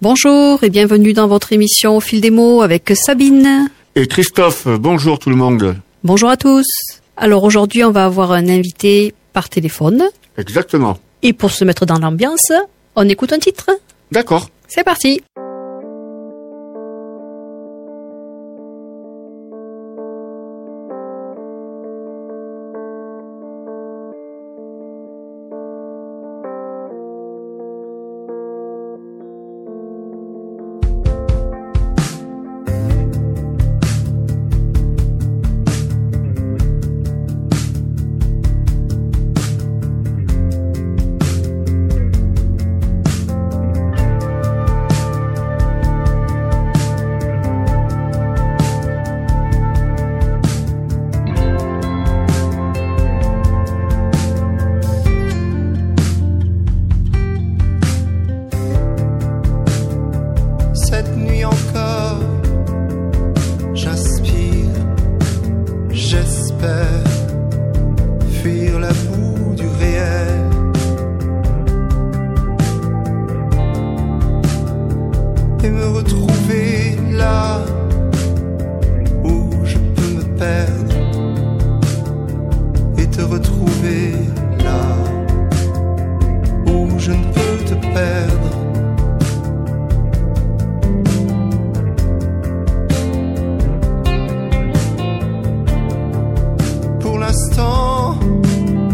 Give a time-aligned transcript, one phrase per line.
[0.00, 3.68] Bonjour et bienvenue dans votre émission Au fil des mots avec Sabine.
[3.96, 5.74] Et Christophe, bonjour tout le monde.
[6.04, 6.66] Bonjour à tous.
[7.16, 10.04] Alors aujourd'hui, on va avoir un invité par téléphone.
[10.36, 10.98] Exactement.
[11.24, 12.52] Et pour se mettre dans l'ambiance,
[12.94, 13.70] on écoute un titre.
[14.12, 14.48] D'accord.
[14.68, 15.20] C'est parti.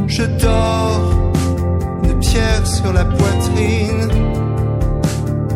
[0.06, 1.32] Je dors,
[2.04, 4.08] une pierre sur la poitrine.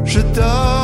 [0.05, 0.78] Je dors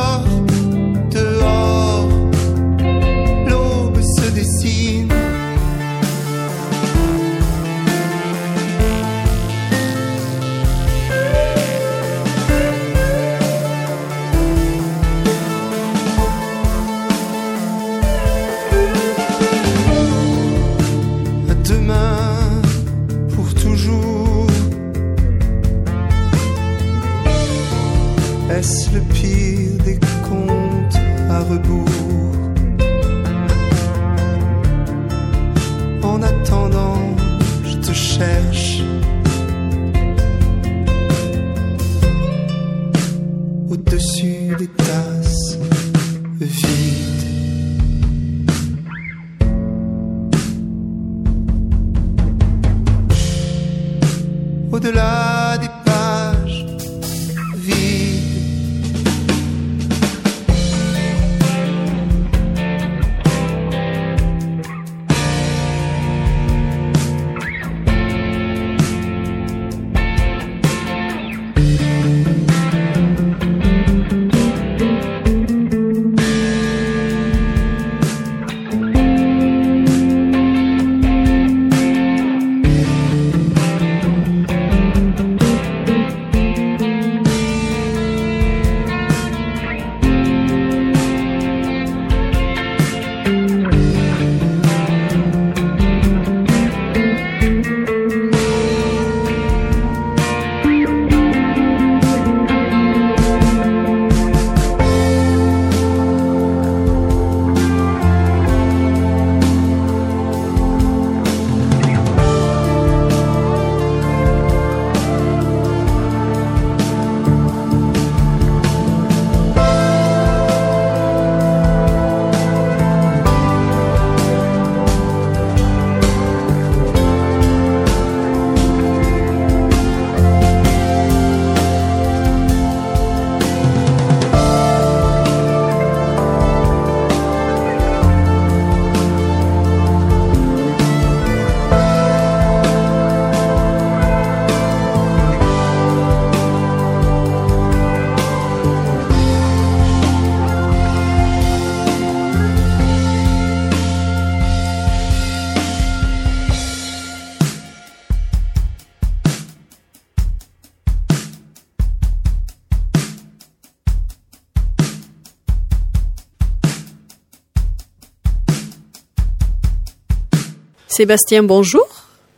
[170.96, 171.88] Sébastien, bonjour.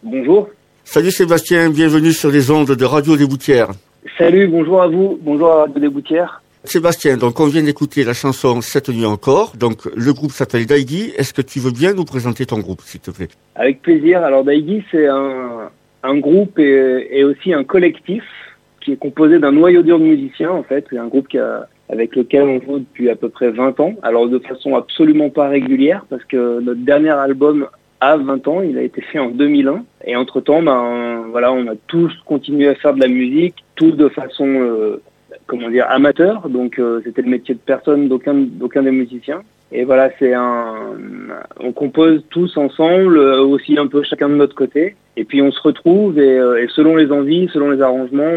[0.02, 0.48] Bonjour.
[0.82, 3.68] Salut Sébastien, bienvenue sur les ondes de Radio des Boutières.
[4.16, 6.40] Salut, bonjour à vous, bonjour à Radio des Boutières.
[6.64, 9.52] Sébastien, donc on vient d'écouter la chanson Cette nuit encore.
[9.58, 11.12] Donc le groupe s'appelle Daigi.
[11.18, 13.28] Est-ce que tu veux bien nous présenter ton groupe, s'il te plaît?
[13.56, 14.22] Avec plaisir.
[14.22, 15.68] Alors Daigi, c'est un,
[16.02, 18.24] un groupe et, et aussi un collectif
[18.80, 20.86] qui est composé d'un noyau dur de musiciens en fait.
[20.88, 23.92] C'est un groupe qui a, avec lequel on joue depuis à peu près 20 ans.
[24.02, 27.66] Alors de façon absolument pas régulière parce que notre dernier album
[28.00, 31.74] a 20 ans, il a été fait en 2001 et entre-temps ben voilà, on a
[31.86, 35.02] tous continué à faire de la musique, tous de façon euh,
[35.46, 39.42] comment dire amateur, donc euh, c'était le métier de personne d'aucun d'aucun des musiciens.
[39.72, 40.94] Et voilà, c'est un,
[41.58, 44.94] on compose tous ensemble, euh, aussi un peu chacun de notre côté.
[45.16, 48.30] Et puis on se retrouve et, euh, et selon les envies, selon les arrangements,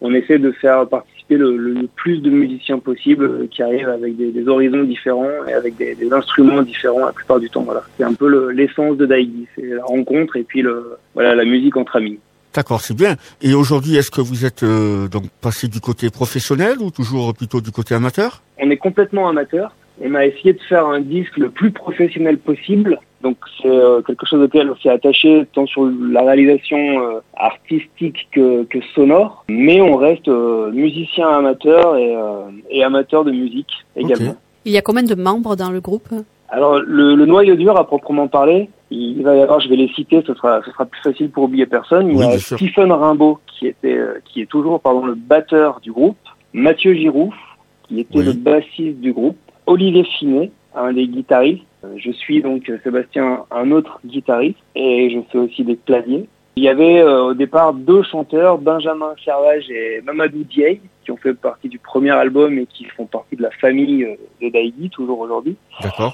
[0.00, 0.86] on, essaie de faire
[1.22, 5.52] participer le, plus de musiciens possible euh, qui arrivent avec des, des horizons différents et
[5.52, 7.62] avec des, des, instruments différents la plupart du temps.
[7.62, 11.44] Voilà, c'est un peu l'essence de Daigi, c'est la rencontre et puis le, voilà la
[11.44, 12.18] musique entre amis.
[12.54, 13.16] D'accord, c'est bien.
[13.40, 17.62] Et aujourd'hui, est-ce que vous êtes euh, donc passé du côté professionnel ou toujours plutôt
[17.62, 18.42] du côté amateur?
[18.58, 19.74] On est complètement amateur.
[20.02, 22.98] On a essayé de faire un disque le plus professionnel possible.
[23.22, 28.28] Donc c'est euh, quelque chose auquel on s'est attaché tant sur la réalisation euh, artistique
[28.32, 33.70] que, que, sonore, mais on reste euh, musicien amateur et, euh, et, amateur de musique
[33.96, 34.30] également.
[34.30, 34.38] Okay.
[34.64, 36.08] Il y a combien de membres dans le groupe?
[36.48, 39.88] Alors le, le, noyau dur à proprement parler, il va y avoir, je vais les
[39.88, 42.08] citer, ce sera, ce sera plus facile pour oublier personne.
[42.08, 45.92] Il oui, y a Stephen Rimbaud qui était, qui est toujours pardon le batteur du
[45.92, 46.18] groupe,
[46.52, 47.32] Mathieu Giroux
[47.92, 48.24] qui était oui.
[48.24, 49.36] le bassiste du groupe.
[49.66, 51.62] Olivier Finet, un des guitaristes.
[51.96, 56.28] Je suis donc Sébastien, un autre guitariste, et je fais aussi des claviers.
[56.56, 61.16] Il y avait euh, au départ deux chanteurs, Benjamin Servage et Mamadou Dieye, qui ont
[61.16, 64.90] fait partie du premier album et qui font partie de la famille euh, de Daïdi,
[64.90, 65.56] toujours aujourd'hui.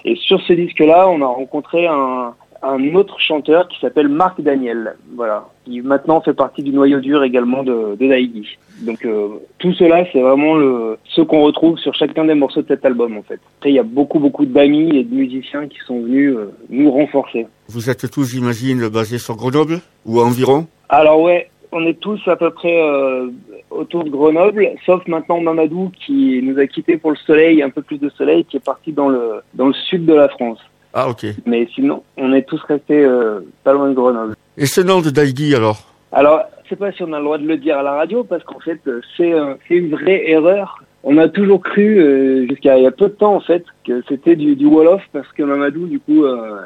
[0.04, 4.96] Et sur ce disque-là, on a rencontré un, un autre chanteur qui s'appelle Marc Daniel,
[5.14, 8.58] voilà, qui maintenant fait partie du noyau dur également de, de Daïgi.
[8.82, 9.28] Donc euh,
[9.58, 13.16] tout cela, c'est vraiment le, ce qu'on retrouve sur chacun des morceaux de cet album
[13.16, 13.40] en fait.
[13.58, 16.90] Après, il y a beaucoup beaucoup d'amis et de musiciens qui sont venus euh, nous
[16.90, 17.46] renforcer.
[17.68, 20.66] Vous êtes tous, j'imagine, basés sur Grenoble ou environ?
[20.88, 23.28] Alors ouais, on est tous à peu près euh,
[23.70, 27.82] autour de Grenoble, sauf maintenant Mamadou qui nous a quittés pour le soleil, un peu
[27.82, 30.58] plus de soleil, qui est parti dans le dans le sud de la France.
[30.94, 31.26] Ah, ok.
[31.46, 34.34] Mais sinon, on est tous restés euh, pas loin de Grenoble.
[34.56, 35.78] Et ce nom de Daigui, alors?
[36.12, 38.24] Alors, je sais pas si on a le droit de le dire à la radio,
[38.24, 38.80] parce qu'en fait,
[39.16, 40.82] c'est euh, une vraie erreur.
[41.04, 44.02] On a toujours cru, euh, jusqu'à il y a peu de temps, en fait, que
[44.08, 46.60] c'était du, du Wolof, parce que Mamadou, du coup, euh,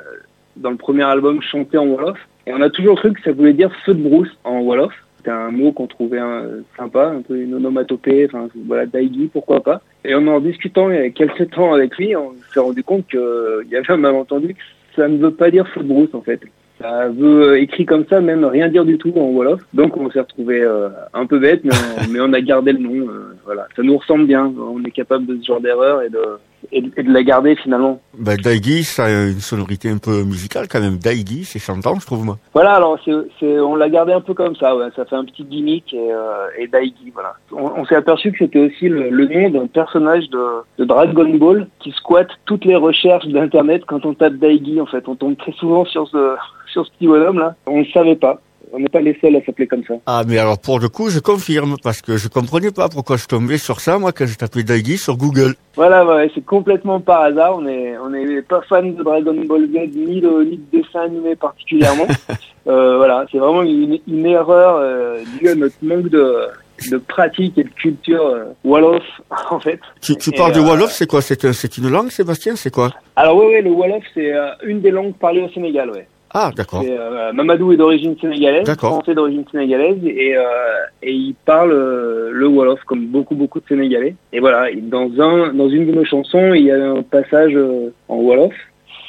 [0.57, 2.19] dans le premier album, chantait en Wolof.
[2.47, 4.93] Et on a toujours cru que ça voulait dire feu de brousse en Wolof.
[5.19, 6.47] C'était un mot qu'on trouvait un,
[6.77, 9.81] sympa, un peu une onomatopée, enfin voilà, Daigui, pourquoi pas.
[10.05, 13.07] Et en en discutant il y a quelques temps avec lui, on s'est rendu compte
[13.07, 13.21] qu'il
[13.71, 14.61] y avait un malentendu que
[14.97, 16.41] ça ne veut pas dire feu de brousse en fait.
[16.81, 19.61] Ça veut écrit comme ça même rien dire du tout en Wolof.
[19.73, 22.81] Donc on s'est retrouvé euh, un peu bête, mais on, mais on a gardé le
[22.81, 23.09] nom.
[23.09, 24.53] Euh, voilà, ça nous ressemble bien.
[24.59, 26.19] On est capable de ce genre d'erreur et de
[26.71, 28.01] et de, et de la garder finalement.
[28.17, 30.99] Ben, Daigi, ça a une sonorité un peu musicale quand même.
[30.99, 32.39] Daigi, c'est chantant, je trouve moi.
[32.55, 34.77] Voilà, alors c'est, c'est, on l'a gardé un peu comme ça.
[34.77, 34.89] Ouais.
[34.95, 37.35] Ça fait un petit gimmick et, euh, et Daigi, voilà.
[37.53, 40.45] On, on s'est aperçu que c'était aussi le, le nom d'un personnage de,
[40.79, 44.81] de, Dragon Ball qui squatte toutes les recherches d'internet quand on tape Daigi.
[44.81, 46.37] En fait, on tombe très souvent sur ce
[46.73, 47.55] sur ce petit bonhomme là.
[47.67, 48.41] On ne savait pas
[48.73, 49.95] on n'est pas les seuls à s'appeler comme ça.
[50.07, 53.27] Ah, mais alors pour le coup, je confirme, parce que je comprenais pas pourquoi je
[53.27, 55.55] tombais sur ça, moi, quand j'ai tapé Daigi sur Google.
[55.77, 57.57] Voilà, ouais, c'est complètement par hasard.
[57.59, 61.03] On est, on est pas fan de Dragon Ball Z ni de, ni de dessin
[61.03, 62.07] animé particulièrement.
[62.67, 66.49] euh, voilà, c'est vraiment une, une erreur euh, due à notre manque de
[66.91, 69.03] de pratique et de culture euh, Wolof,
[69.51, 69.81] en fait.
[70.01, 71.23] Tu, tu parles et, de Wolof, c'est quoi?
[71.23, 72.91] C'est un, une langue, Sébastien C'est quoi?
[73.17, 76.07] Alors oui, oui, le Wolof, c'est euh, une des langues parlées au Sénégal, ouais.
[76.35, 76.83] Ah, d'accord.
[76.87, 80.43] Euh, Mamadou est d'origine sénégalaise, français d'origine sénégalaise, et, euh,
[81.03, 84.15] et il parle euh, le Wolof comme beaucoup beaucoup de Sénégalais.
[84.33, 87.57] Et voilà, dans un dans une de nos chansons, il y a un passage
[88.09, 88.55] en Wolof.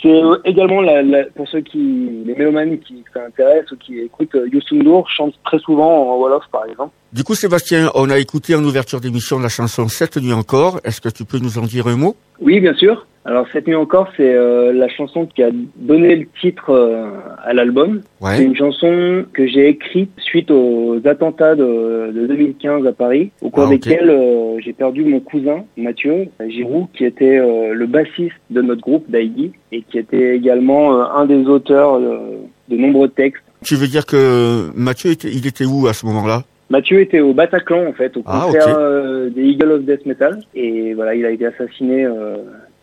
[0.02, 4.76] C'est également la, la, pour ceux qui les mélomanes qui s'intéressent ou qui écoutent Youssou
[4.76, 6.92] N'Dour chante très souvent en Wolof par exemple.
[7.14, 10.80] Du coup, Sébastien, on a écouté en ouverture d'émission la chanson Cette nuit encore.
[10.84, 12.16] Est-ce que tu peux nous en dire un mot?
[12.42, 13.06] Oui, bien sûr.
[13.24, 17.12] Alors cette nuit encore, c'est euh, la chanson qui a donné le titre euh,
[17.46, 18.02] à l'album.
[18.20, 18.38] Ouais.
[18.38, 23.52] C'est une chanson que j'ai écrite suite aux attentats de, de 2015 à Paris, au
[23.52, 23.78] cours ah, okay.
[23.78, 29.06] desquels euh, j'ai perdu mon cousin Mathieu Giroux, qui était le bassiste de notre groupe
[29.08, 33.44] Daigi et qui était également un des auteurs de nombreux textes.
[33.64, 36.44] Tu veux dire que Mathieu, il était où à ce moment-là?
[36.74, 38.76] Mathieu était au Bataclan en fait, au ah, concert okay.
[38.76, 42.38] euh, des Eagles of Death Metal et voilà, il a été assassiné euh,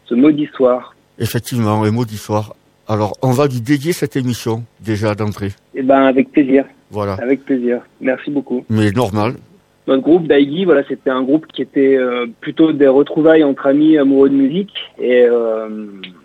[0.04, 0.94] ce maudit soir.
[1.18, 2.54] Effectivement, le maudit soir.
[2.87, 5.50] Alors, on va lui dédier cette émission déjà d'entrée.
[5.75, 6.66] Eh ben, avec plaisir.
[6.92, 7.14] Voilà.
[7.14, 7.80] Avec plaisir.
[8.00, 8.64] Merci beaucoup.
[8.70, 9.32] Mais normal.
[9.88, 13.99] Notre groupe Daigi, voilà, c'était un groupe qui était euh, plutôt des retrouvailles entre amis
[13.99, 15.68] amoureux de musique et euh,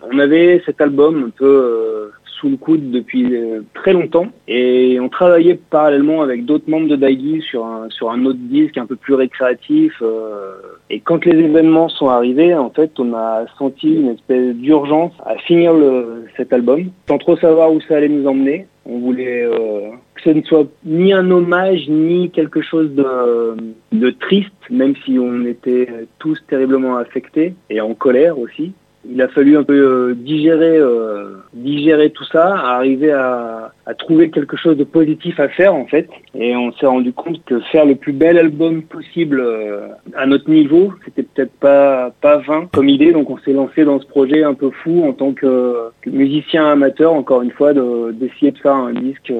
[0.08, 5.08] on avait cet album un peu sous le coude depuis euh, très longtemps et on
[5.08, 8.96] travaillait parallèlement avec d'autres membres de Daigi sur un sur un autre disque un peu
[8.96, 9.94] plus récréatif.
[10.02, 10.54] Euh,
[10.90, 15.36] et quand les événements sont arrivés, en fait, on a senti une espèce d'urgence à
[15.36, 18.66] finir le, cet album, sans trop savoir où ça allait nous emmener.
[18.84, 23.56] On voulait euh, que ce ne soit ni un hommage ni quelque chose de,
[23.92, 25.88] de triste, même si on était
[26.18, 28.72] tous terriblement affectés et en colère aussi
[29.10, 34.30] il a fallu un peu euh, digérer, euh, digérer tout ça, arriver à, à, trouver
[34.30, 36.08] quelque chose de positif à faire en fait.
[36.34, 40.50] Et on s'est rendu compte que faire le plus bel album possible euh, à notre
[40.50, 43.12] niveau, c'était peut-être pas pas vain comme idée.
[43.12, 46.66] Donc on s'est lancé dans ce projet un peu fou en tant que, que musicien
[46.66, 49.32] amateur, encore une fois, d'essayer de, faire un disque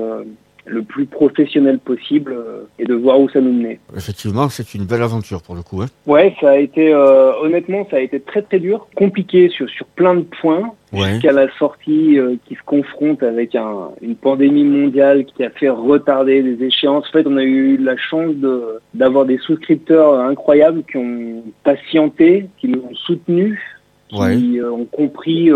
[0.67, 3.79] le plus professionnel possible euh, et de voir où ça nous menait.
[3.97, 5.81] Effectivement, c'est une belle aventure pour le coup.
[5.81, 5.87] Hein.
[6.07, 9.87] Ouais, ça a été euh, honnêtement, ça a été très très dur, compliqué sur sur
[9.87, 10.73] plein de points.
[10.93, 15.69] Jusqu'à la sortie euh, qui se confronte avec un, une pandémie mondiale qui a fait
[15.69, 17.07] retarder des échéances.
[17.09, 22.47] En fait, on a eu la chance de d'avoir des souscripteurs incroyables qui ont patienté,
[22.57, 23.61] qui nous ont soutenus,
[24.09, 25.51] qui ont compris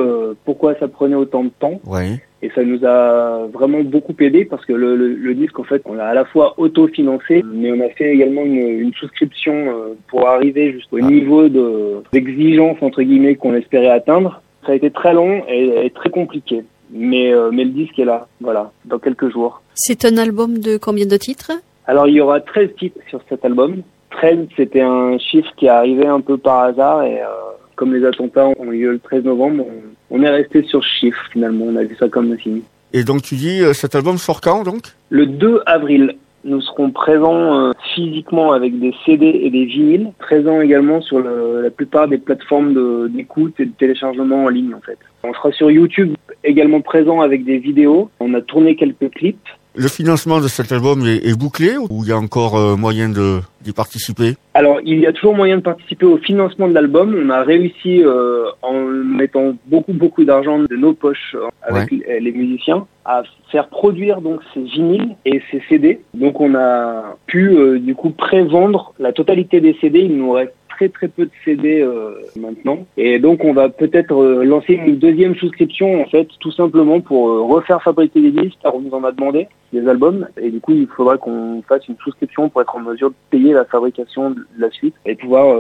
[0.45, 1.81] pourquoi ça prenait autant de temps.
[1.87, 5.65] Ouais et ça nous a vraiment beaucoup aidé parce que le, le, le disque en
[5.65, 9.53] fait on l'a à la fois autofinancé mais on a fait également une, une souscription
[9.55, 11.07] euh, pour arriver jusqu'au ah.
[11.07, 14.43] niveau de d'exigence entre guillemets qu'on espérait atteindre.
[14.67, 16.65] Ça a été très long et, et très compliqué.
[16.93, 19.63] Mais euh, mais le disque est là voilà dans quelques jours.
[19.75, 21.53] C'est un album de combien de titres?
[21.87, 23.83] Alors il y aura 13 titres sur cet album.
[24.11, 27.27] 13 c'était un chiffre qui est arrivé un peu par hasard et euh,
[27.77, 29.65] comme les attentats ont eu lieu le 13 novembre,
[30.11, 32.63] on, est resté sur chiffre finalement, on a vu ça comme un signe.
[32.93, 34.83] Et donc tu dis, euh, cet album sort quand donc?
[35.11, 36.17] Le 2 avril.
[36.43, 41.69] Nous serons présents euh, physiquement avec des CD et des vinyles, présents également sur la
[41.69, 44.97] plupart des plateformes d'écoute et de téléchargement en ligne en fait.
[45.23, 48.11] On sera sur YouTube également présent avec des vidéos.
[48.21, 52.13] On a tourné quelques clips le financement de cet album est, bouclé ou il y
[52.13, 54.35] a encore euh, moyen d'y participer?
[54.55, 57.17] Alors, il y a toujours moyen de participer au financement de l'album.
[57.17, 62.33] On a réussi, euh, en mettant beaucoup, beaucoup d'argent de nos poches euh, avec les
[62.33, 66.01] musiciens, à faire produire donc ces vinyles et ces CD.
[66.15, 70.01] Donc, on a pu, du coup, prévendre la totalité des CD.
[70.01, 72.87] Il nous reste très très peu de CD euh, maintenant.
[72.97, 77.29] Et donc on va peut-être euh, lancer une deuxième souscription en fait, tout simplement pour
[77.29, 80.27] euh, refaire fabriquer des disques, car on nous en a demandé des albums.
[80.41, 83.53] Et du coup il faudra qu'on fasse une souscription pour être en mesure de payer
[83.53, 85.55] la fabrication de la suite et pouvoir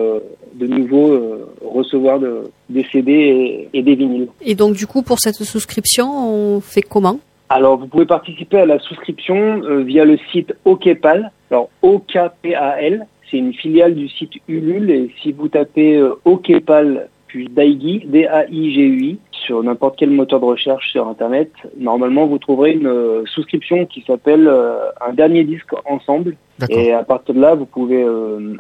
[0.55, 1.21] de nouveau
[1.63, 4.29] recevoir des CD et, des vinyles.
[4.41, 7.21] Et donc du coup pour cette souscription on fait comment?
[7.53, 11.33] Alors, vous pouvez participer à la souscription via le site OKPAL.
[11.51, 17.49] Alors, O-K-P-A-L c'est une filiale du site Ulule et si vous tapez euh, Okepal puis
[17.49, 23.23] Daigi, D-A-I-G-U-I, sur n'importe quel moteur de recherche sur Internet, normalement vous trouverez une euh,
[23.27, 26.37] souscription qui s'appelle euh, un dernier disque ensemble.
[26.69, 28.05] Et à partir de là, vous pouvez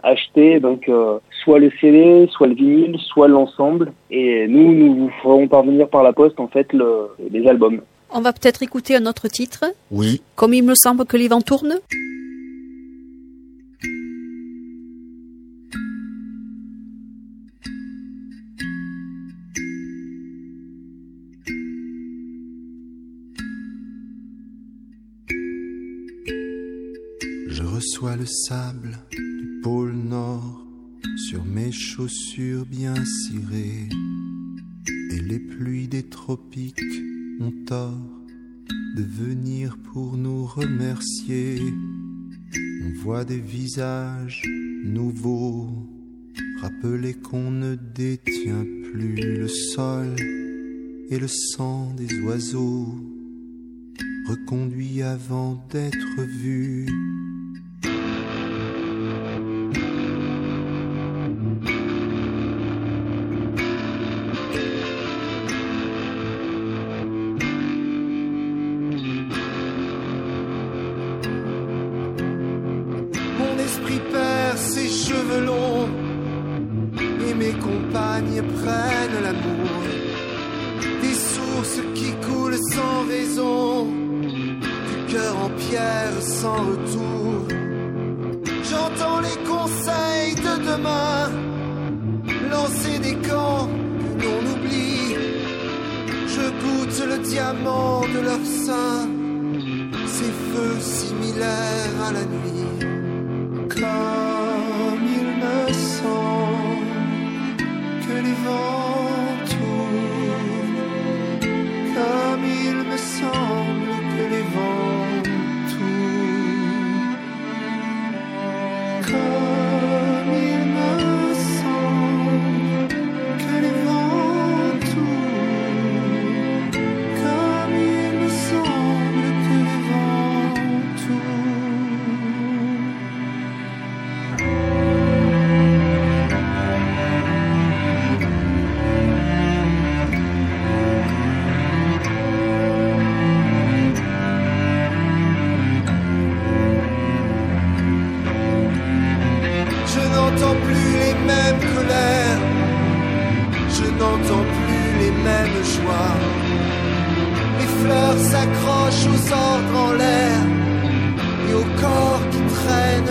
[0.03, 0.91] acheter donc
[1.45, 3.93] soit le CD, soit le vinyle, soit l'ensemble.
[4.11, 7.83] Et nous, nous vous ferons parvenir par la poste en fait le, les albums.
[8.11, 9.67] On va peut-être écouter un autre titre.
[9.91, 10.23] Oui.
[10.35, 11.79] Comme il me semble que les vents tournent.
[27.80, 30.66] Reçois le sable du pôle Nord
[31.16, 33.88] sur mes chaussures bien cirées.
[35.12, 36.78] Et les pluies des tropiques
[37.40, 37.96] ont tort
[38.99, 41.58] de venir pour nous remercier.
[42.84, 44.42] On voit des visages
[44.84, 45.70] nouveaux,
[46.60, 50.16] rappeler qu'on ne détient plus le sol
[51.08, 52.94] et le sang des oiseaux,
[54.28, 56.87] reconduit avant d'être vu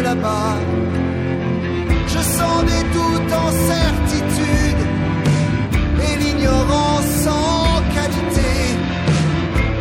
[0.02, 0.56] là-bas.
[2.08, 4.82] Je sens des doutes en certitude
[6.08, 8.52] et l'ignorance en qualité.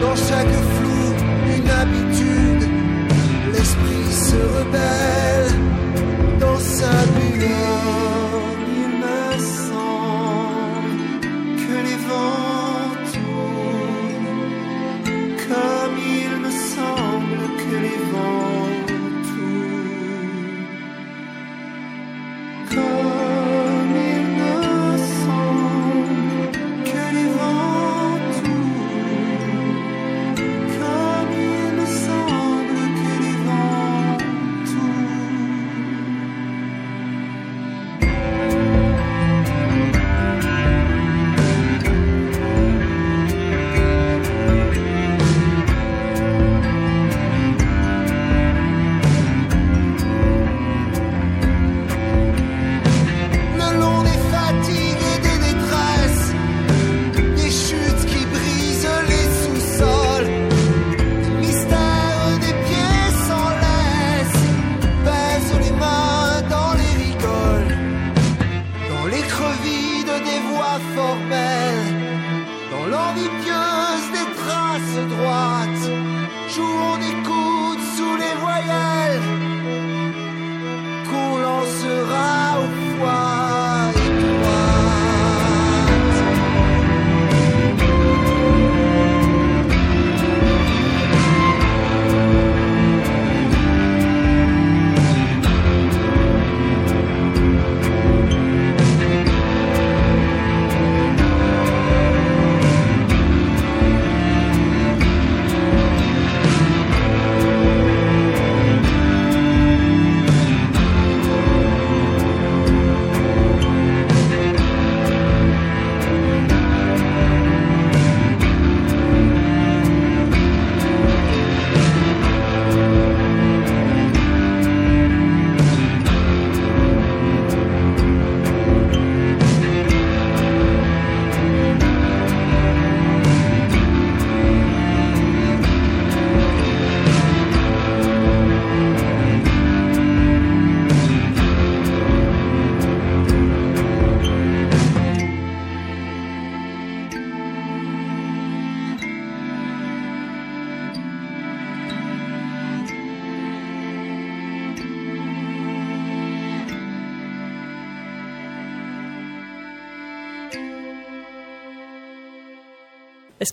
[0.01, 1.03] Dans chaque flou,
[1.57, 2.65] une habitude,
[3.53, 5.51] l'esprit se rebelle
[6.41, 8.18] dans sa bulle.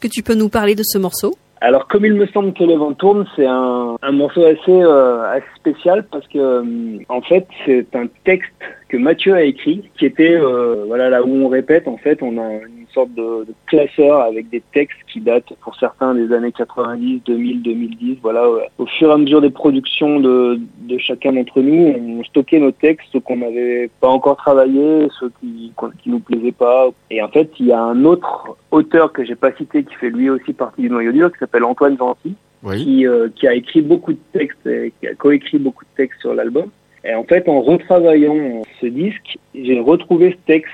[0.07, 2.93] Tu peux nous parler de ce morceau alors, comme il me semble que le vent
[2.93, 7.87] tourne, c'est un, un, morceau assez, euh, assez spécial parce que, euh, en fait, c'est
[7.95, 8.51] un texte
[8.87, 12.37] que Mathieu a écrit, qui était, euh, voilà, là où on répète, en fait, on
[12.37, 16.51] a une sorte de, de, classeur avec des textes qui datent, pour certains, des années
[16.51, 18.17] 90, 2000, 2010.
[18.21, 22.59] Voilà, au fur et à mesure des productions de, de chacun d'entre nous, on stockait
[22.59, 25.71] nos textes, ceux qu'on n'avait pas encore travaillé, ceux qui,
[26.03, 26.87] qui nous plaisaient pas.
[27.09, 30.09] Et en fait, il y a un autre auteur que j'ai pas cité, qui fait
[30.09, 32.83] lui aussi partie du noyau dur, qui s'appelle Antoine Gentil, Oui.
[32.83, 36.21] qui, euh, qui a écrit beaucoup de textes, et qui a coécrit beaucoup de textes
[36.21, 36.69] sur l'album.
[37.05, 40.73] Et en fait, en retravaillant ce disque, j'ai retrouvé ce texte,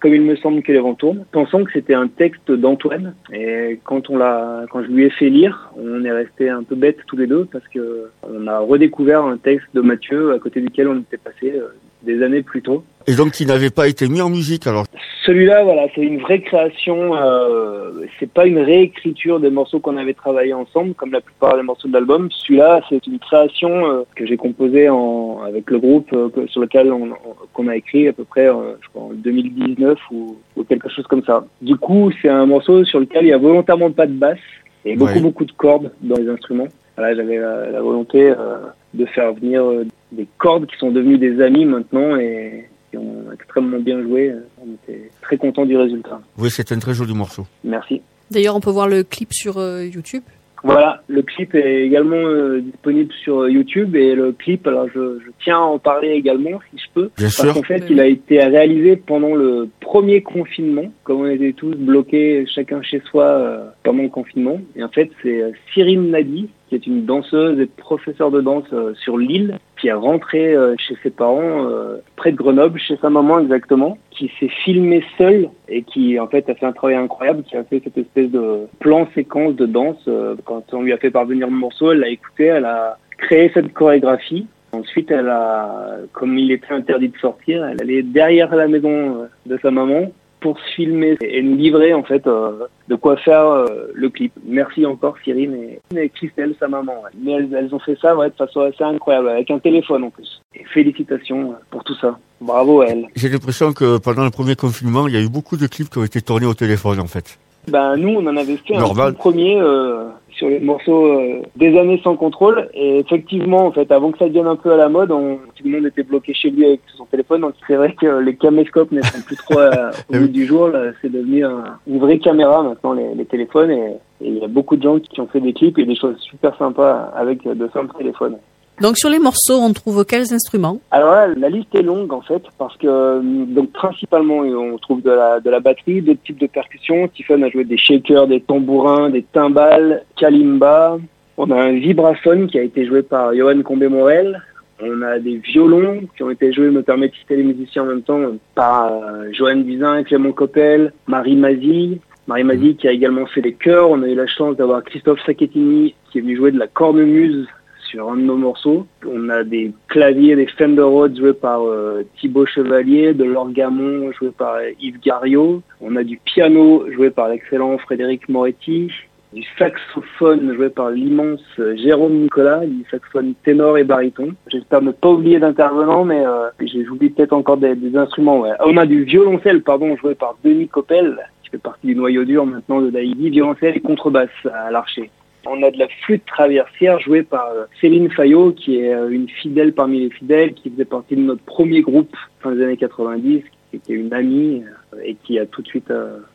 [0.00, 0.96] comme il me semble que les vents
[1.32, 3.14] pensant que c'était un texte d'Antoine.
[3.32, 6.76] Et quand on l'a, quand je lui ai fait lire, on est resté un peu
[6.76, 10.60] bêtes tous les deux parce que on a redécouvert un texte de Mathieu à côté
[10.60, 12.84] duquel on était passé euh, des années plus tôt.
[13.06, 14.84] Et donc, il n'avait pas été mis en musique, alors
[15.26, 17.16] Celui-là, voilà, c'est une vraie création.
[17.16, 21.62] Euh, c'est pas une réécriture des morceaux qu'on avait travaillé ensemble, comme la plupart des
[21.62, 22.28] morceaux de l'album.
[22.30, 26.92] Celui-là, c'est une création euh, que j'ai composée en, avec le groupe euh, sur lequel
[26.92, 27.10] on,
[27.52, 31.06] qu'on a écrit à peu près, euh, je crois, en 2019 ou, ou quelque chose
[31.08, 31.44] comme ça.
[31.60, 34.38] Du coup, c'est un morceau sur lequel il y a volontairement pas de basse
[34.84, 35.20] et beaucoup Ouais.
[35.20, 36.68] beaucoup de cordes dans les instruments.
[36.96, 38.56] Voilà, j'avais la, la volonté euh,
[38.94, 43.24] de faire venir euh, des cordes qui sont devenues des amis maintenant et qui ont
[43.32, 44.32] extrêmement bien joué.
[44.62, 46.20] On était très contents du résultat.
[46.38, 47.46] oui, c'est un très joli morceau.
[47.64, 48.02] Merci.
[48.30, 50.22] D'ailleurs, on peut voir le clip sur euh, YouTube.
[50.64, 55.30] Voilà, le clip est également euh, disponible sur YouTube et le clip, alors je, je
[55.42, 57.10] tiens à en parler également si je peux.
[57.18, 57.86] Bien Parce qu'en fait, Oui.
[57.90, 63.02] il a été réalisé pendant le premier confinement, comme on était tous bloqués chacun chez
[63.10, 64.60] soi euh, pendant le confinement.
[64.76, 68.94] Et en fait, c'est Cyrine Nadi, qui est une danseuse et professeure de danse euh,
[68.94, 73.10] sur l'île, qui est rentré euh, chez ses parents euh, près de Grenoble, chez sa
[73.10, 77.42] maman exactement, qui s'est filmé seul et qui en fait a fait un travail incroyable,
[77.42, 80.08] qui a fait cette espèce de plan séquence de danse.
[80.46, 83.74] quand on lui a fait parvenir le morceau, elle l'a écouté, elle a créé cette
[83.74, 84.46] chorégraphie.
[84.72, 89.58] Ensuite, elle a, comme il était interdit de sortir, elle allait derrière la maison de
[89.60, 90.10] sa maman
[90.42, 94.32] pour se filmer et nous livrer en fait euh, de quoi faire euh, le clip.
[94.44, 95.56] Merci encore Cyrine
[95.96, 96.94] et, Christelle, sa maman.
[97.18, 100.42] Mais elles, ont fait ça ouais, de façon assez incroyable, avec un téléphone en plus.
[100.54, 102.18] Et félicitations pour tout ça.
[102.40, 103.06] Bravo à elles.
[103.14, 105.98] J'ai l'impression que pendant le premier confinement, il y a eu beaucoup de clips qui
[105.98, 107.38] ont été tournés au téléphone en fait.
[107.68, 110.08] Ben nous, on en avait fait un premier euh,
[110.42, 112.68] sur les morceaux euh, des années sans contrôle.
[112.74, 115.64] Et effectivement, en fait, avant que ça devienne un peu à la mode, on, tout
[115.64, 117.42] le monde était bloqué chez lui avec son téléphone.
[117.42, 120.70] Donc c'est vrai que les caméscopes ne sont plus trop euh, au bout du jour.
[121.00, 121.44] C'est devenu
[121.86, 123.70] une vraie caméra maintenant les, les téléphones.
[123.70, 126.18] Et il y a beaucoup de gens qui ont fait des clips et des choses
[126.18, 128.38] super sympas avec de simples téléphones.
[128.80, 130.80] Donc sur les morceaux, on trouve quels instruments?
[130.90, 135.02] Alors là, la liste est longue en fait parce que euh, donc principalement on trouve
[135.02, 137.08] de la batterie, d'autres types de percussions.
[137.08, 140.98] Tiffany a joué des shakers, des tambourins, des timbales, kalimba.
[141.36, 144.42] On a un vibraphone qui a été joué par Johan Combé-Morel.
[144.82, 147.86] On a des violons qui ont été joués, me permet de citer les musiciens en
[147.86, 148.20] même temps,
[148.54, 152.00] par euh, Johan Bizin, Clément Coppel, Marie Mazie.
[152.26, 153.90] Marie Mazie qui a également fait des chœurs.
[153.90, 157.46] On a eu la chance d'avoir Christophe Sacchettini qui est venu jouer de la cornemuse
[157.92, 158.86] sur un de nos morceaux.
[159.06, 164.30] On a des claviers, des Fender Rhodes joués par euh, Thibaut Chevalier, de l'orgamon joué
[164.30, 165.62] par Yves Gariot.
[165.80, 168.90] On a du piano joué par l'excellent Frédéric Moretti,
[169.34, 171.42] du saxophone joué par l'immense
[171.76, 174.34] Jérôme Nicolas, du saxophone ténor et baryton.
[174.48, 178.40] J'espère ne pas oublier d'intervenants, mais euh, j'ai oublié peut-être encore des, instruments.
[178.40, 178.52] Ouais.
[178.64, 182.46] On a du violoncelle, pardon, joué par Denis Coppel, qui fait partie du noyau dur
[182.46, 185.10] maintenant de Daïdi, violoncelle et contrebasse à l'archer.
[185.46, 189.28] On a de la flûte traversière jouée par euh, Céline Fayot, qui est euh, une
[189.28, 193.42] fidèle parmi les fidèles, qui faisait partie de notre premier groupe fin des années 90,
[193.70, 194.62] qui était une amie
[194.94, 195.92] euh, et qui a tout de suite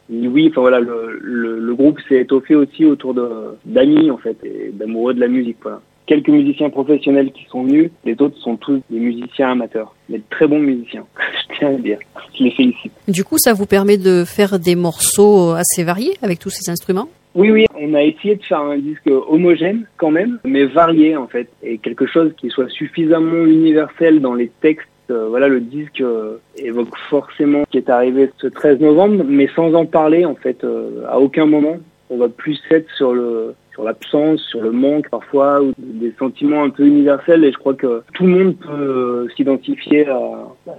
[0.10, 0.48] dit oui.
[0.52, 3.16] Enfin voilà, le, le, groupe s'est étoffé aussi autour
[3.66, 5.58] d'amis en fait et d'amoureux de la musique.
[6.06, 10.24] Quelques musiciens professionnels qui sont venus, les autres sont tous des musiciens amateurs, mais de
[10.30, 11.06] très bons musiciens.
[11.50, 12.00] Je tiens à le dire.
[12.38, 12.92] Je les félicite.
[13.08, 17.10] Du coup, ça vous permet de faire des morceaux assez variés avec tous ces instruments?
[17.38, 21.28] Oui, oui, on a essayé de faire un disque homogène quand même, mais varié en
[21.28, 24.88] fait, et quelque chose qui soit suffisamment universel dans les textes.
[25.12, 29.48] Euh, voilà, le disque euh, évoque forcément ce qui est arrivé ce 13 novembre, mais
[29.56, 31.78] sans en parler en fait, euh, à aucun moment.
[32.10, 36.64] On va plus être sur le sur l'absence, sur le manque parfois, ou des sentiments
[36.64, 37.46] un peu universels.
[37.46, 40.20] Et je crois que tout le monde peut s'identifier à,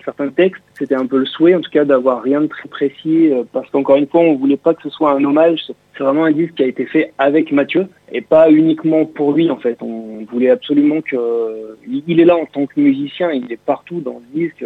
[0.05, 0.61] certains textes.
[0.77, 3.99] C'était un peu le souhait, en tout cas, d'avoir rien de très précis, parce qu'encore
[3.99, 5.61] une fois, on voulait pas que ce soit un hommage.
[5.99, 9.51] C'est vraiment un disque qui a été fait avec Mathieu et pas uniquement pour lui
[9.51, 9.77] en fait.
[9.83, 14.21] On voulait absolument que il est là en tant que musicien, il est partout dans
[14.21, 14.65] le disque.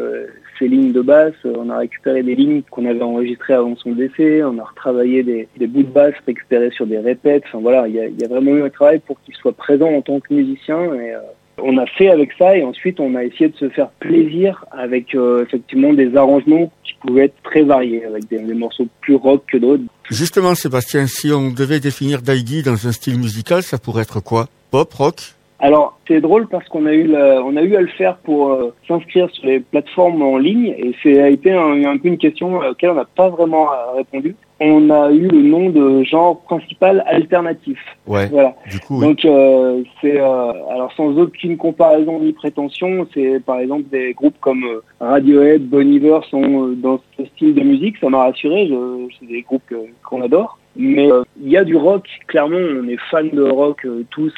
[0.59, 4.43] Ses lignes de basse, on a récupéré des lignes qu'on avait enregistrées avant son décès,
[4.45, 7.45] on a retravaillé des, bouts de basse récupérés sur des répètes.
[7.47, 9.89] Enfin voilà, il y a, y a, vraiment eu un travail pour qu'il soit présent
[9.89, 11.21] en tant que musicien et euh,
[11.59, 15.15] on a fait avec ça et ensuite on a essayé de se faire plaisir avec
[15.15, 19.59] euh, effectivement des arrangements qui pouvaient être très variés, avec des, morceaux plus rock que
[19.59, 19.83] d'autres.
[20.11, 24.47] Justement, Sébastien, si on devait définir Daigi dans un style musical, ça pourrait être quoi?
[24.71, 25.17] Pop, rock?
[25.59, 28.75] Alors c'est drôle parce qu'on a eu on a eu à le faire pour euh,
[28.89, 32.61] s'inscrire sur les plateformes en ligne et c'est a été un, un, peu une question
[32.61, 37.05] à laquelle on n'a pas vraiment répondu on a eu le nom de genre principal
[37.07, 37.79] alternatif.
[38.07, 38.27] Ouais.
[38.29, 38.55] Voilà.
[38.71, 43.85] Du coup, Donc euh, c'est euh, alors sans aucune comparaison ni prétention, c'est par exemple
[43.91, 48.25] des groupes comme euh, Radiohead, Bon Iver sont dans ce style de musique, ça m'a
[48.25, 48.71] rassuré.
[49.19, 50.59] C'est des groupes qu'on adore.
[50.77, 51.09] Mais
[51.41, 54.33] il y a du rock, clairement, on est fan de rock tous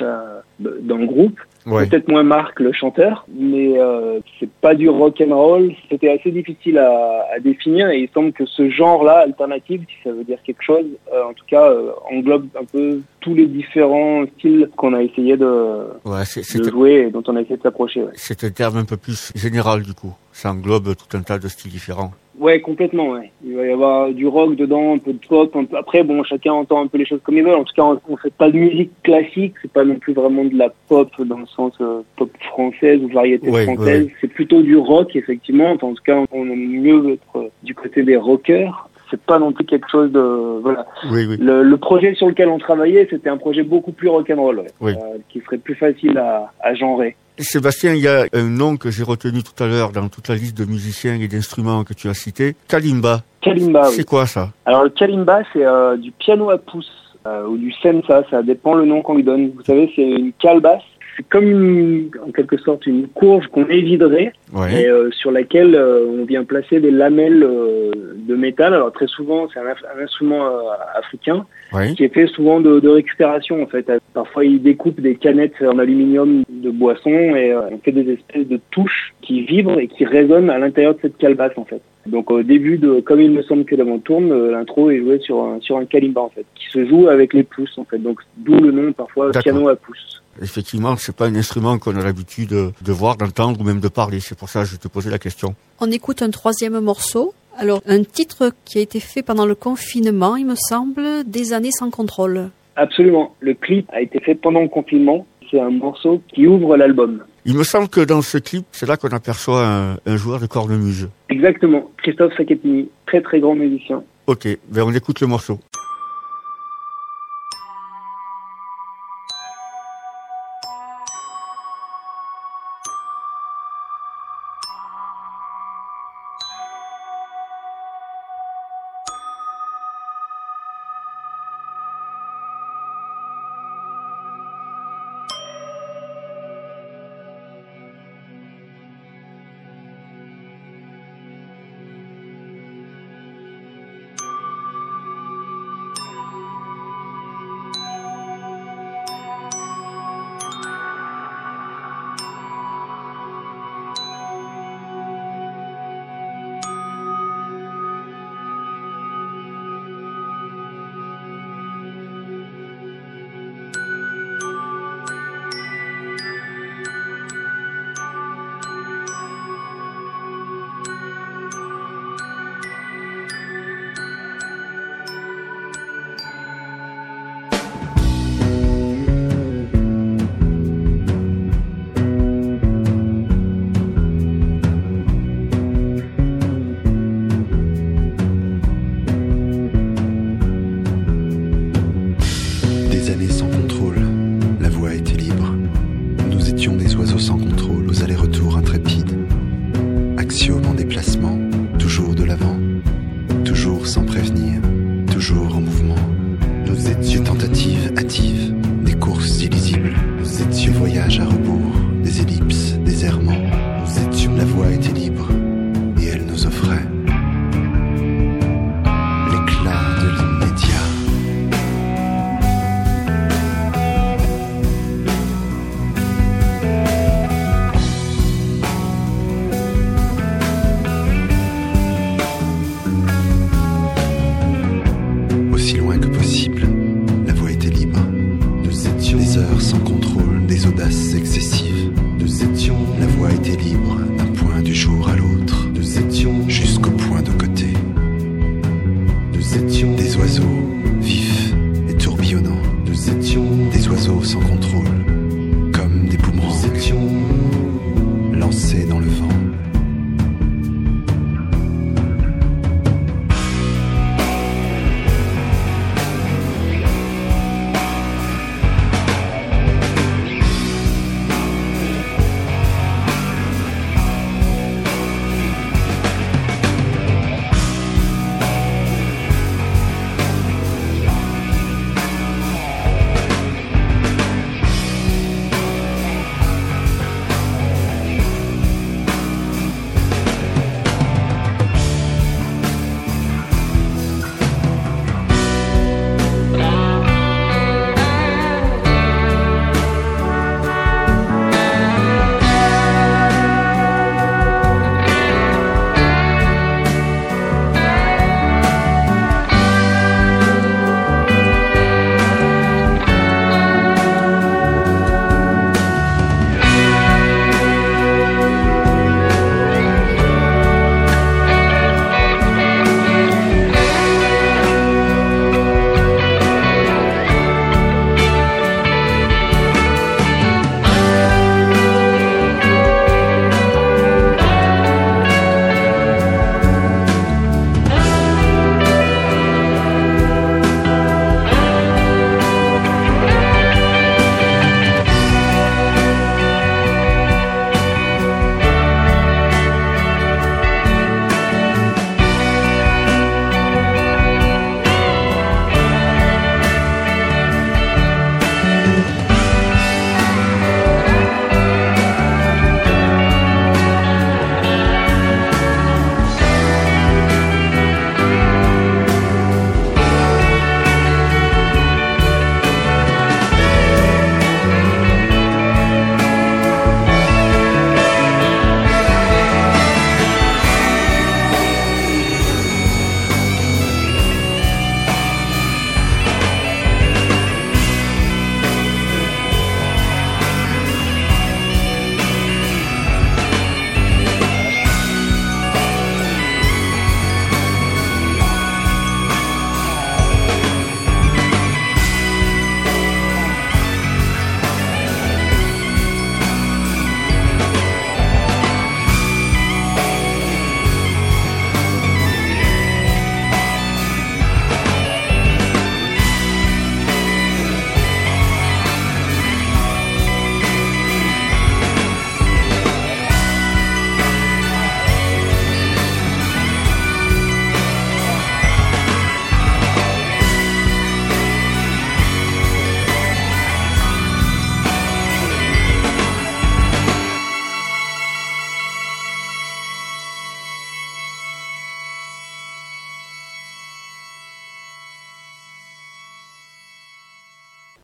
[0.58, 1.38] dans le groupe.
[1.64, 5.72] Peut-être moins Marc le chanteur, mais euh, c'est pas du rock and roll.
[5.90, 10.12] C'était assez difficile à, à, définir et il semble que ce genre-là, alternative, si ça
[10.12, 14.26] veut dire quelque chose, euh, en tout cas euh, englobe un peu tous les différents
[14.38, 18.02] styles qu'on a essayé de, de jouer et dont on a essayé de s'approcher.
[18.02, 18.12] Ouais.
[18.14, 20.14] C'est un terme un peu plus général du coup.
[20.32, 22.12] Ça englobe tout un tas de styles différents.
[22.38, 23.10] Ouais, complètement.
[23.10, 23.30] Ouais.
[23.44, 25.54] Il va y avoir du rock dedans, un peu de pop.
[25.54, 25.76] Un peu...
[25.76, 27.54] Après, bon, chacun entend un peu les choses comme il veut.
[27.54, 29.54] En tout cas, on, fait pas de musique classique.
[29.62, 33.08] C'est pas non plus vraiment de la pop dans le sens euh, pop française ou
[33.08, 34.08] variété française.
[34.20, 35.70] C'est plutôt du rock, effectivement.
[35.70, 39.52] en tout cas, on aime mieux être euh, du côté des rockers c'est pas non
[39.52, 40.20] plus quelque chose de
[40.60, 40.86] voilà.
[41.10, 41.36] Oui, oui.
[41.38, 44.92] Le, le, projet sur lequel on travaillait, c'était un projet beaucoup plus rock'n'roll, ouais, oui.
[44.92, 47.16] euh, qui serait plus facile à, à genrer.
[47.38, 50.34] Sébastien, il y a un nom que j'ai retenu tout à l'heure dans toute la
[50.34, 53.22] liste de musiciens et d'instruments que tu as cité, kalimba.
[53.40, 53.84] Kalimba.
[53.86, 54.50] C'est quoi ça?
[54.66, 56.90] Alors le kalimba, c'est euh, du piano à pouce
[57.26, 59.50] euh, ou du sensa, ça dépend le nom qu'on lui donne.
[59.54, 60.82] Vous savez, c'est une calebasse
[61.16, 64.82] c'est comme une, en quelque sorte une courge qu'on éviderait Ouais.
[64.82, 68.72] et euh, sur laquelle euh, on vient placer des lamelles euh, de métal.
[68.74, 70.50] Alors très souvent, c'est un, un instrument euh,
[70.94, 71.92] africain Ouais.
[71.94, 73.90] qui est fait souvent de, de récupération en fait.
[74.12, 78.46] Parfois, ils découpent des canettes en aluminium de boisson et euh, on fait des espèces
[78.46, 81.80] de touches qui vibrent et qui résonnent à l'intérieur de cette calebasse en fait.
[82.06, 85.18] Donc au début de comme il me semble que l'avant tourne, euh, l'intro est joué
[85.20, 87.98] sur un sur un kalimba en fait, qui se joue avec les pouces en fait.
[87.98, 90.22] Donc d'où le nom parfois piano à pouces.
[90.42, 93.88] Effectivement, c'est pas un instrument qu'on a l'habitude de, de voir, d'entendre ou même de
[93.88, 94.18] parler.
[94.20, 95.54] C'est pour ça que je te posais la question.
[95.80, 97.34] On écoute un troisième morceau.
[97.56, 101.70] Alors, un titre qui a été fait pendant le confinement, il me semble, des années
[101.70, 102.50] sans contrôle.
[102.74, 103.36] Absolument.
[103.38, 105.24] Le clip a été fait pendant le confinement.
[105.50, 107.22] C'est un morceau qui ouvre l'album.
[107.44, 110.46] Il me semble que dans ce clip, c'est là qu'on aperçoit un, un joueur de
[110.46, 111.08] cornemuse.
[111.34, 111.90] Exactement.
[111.96, 114.04] Christophe Sacchettini, très très grand musicien.
[114.26, 115.58] Ok, ben on écoute le morceau.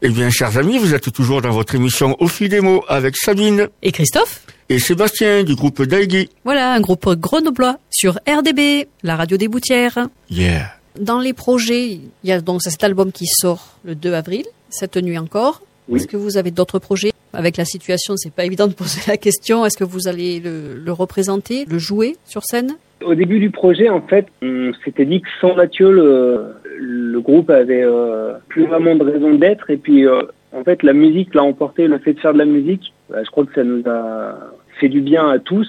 [0.03, 3.19] Eh bien, chers amis, vous êtes toujours dans votre émission Au fil des mots avec
[3.19, 6.31] Sabine Et Christophe et Sébastien du groupe Daigui.
[6.45, 10.07] Voilà, un groupe grenoblois sur RDB, la radio des Boutières.
[10.31, 10.73] Yeah.
[10.99, 14.97] Dans les projets, il y a donc cet album qui sort le 2 avril, cette
[14.97, 15.61] nuit encore.
[15.89, 15.99] Oui.
[15.99, 17.13] Est-ce que vous avez d'autres projets?
[17.35, 19.67] Avec la situation, c'est pas évident de poser la question.
[19.67, 22.77] Est-ce que vous allez le, le représenter, le jouer sur scène?
[23.05, 27.49] Au début du projet, en fait, on s'était dit que sans Mathieu, le, le groupe
[27.51, 29.71] avait euh, plus vraiment de raison d'être.
[29.71, 32.45] Et puis, euh, en fait, la musique l'a emporté, le fait de faire de la
[32.45, 34.35] musique, bah, je crois que ça nous a
[34.79, 35.69] fait du bien à tous.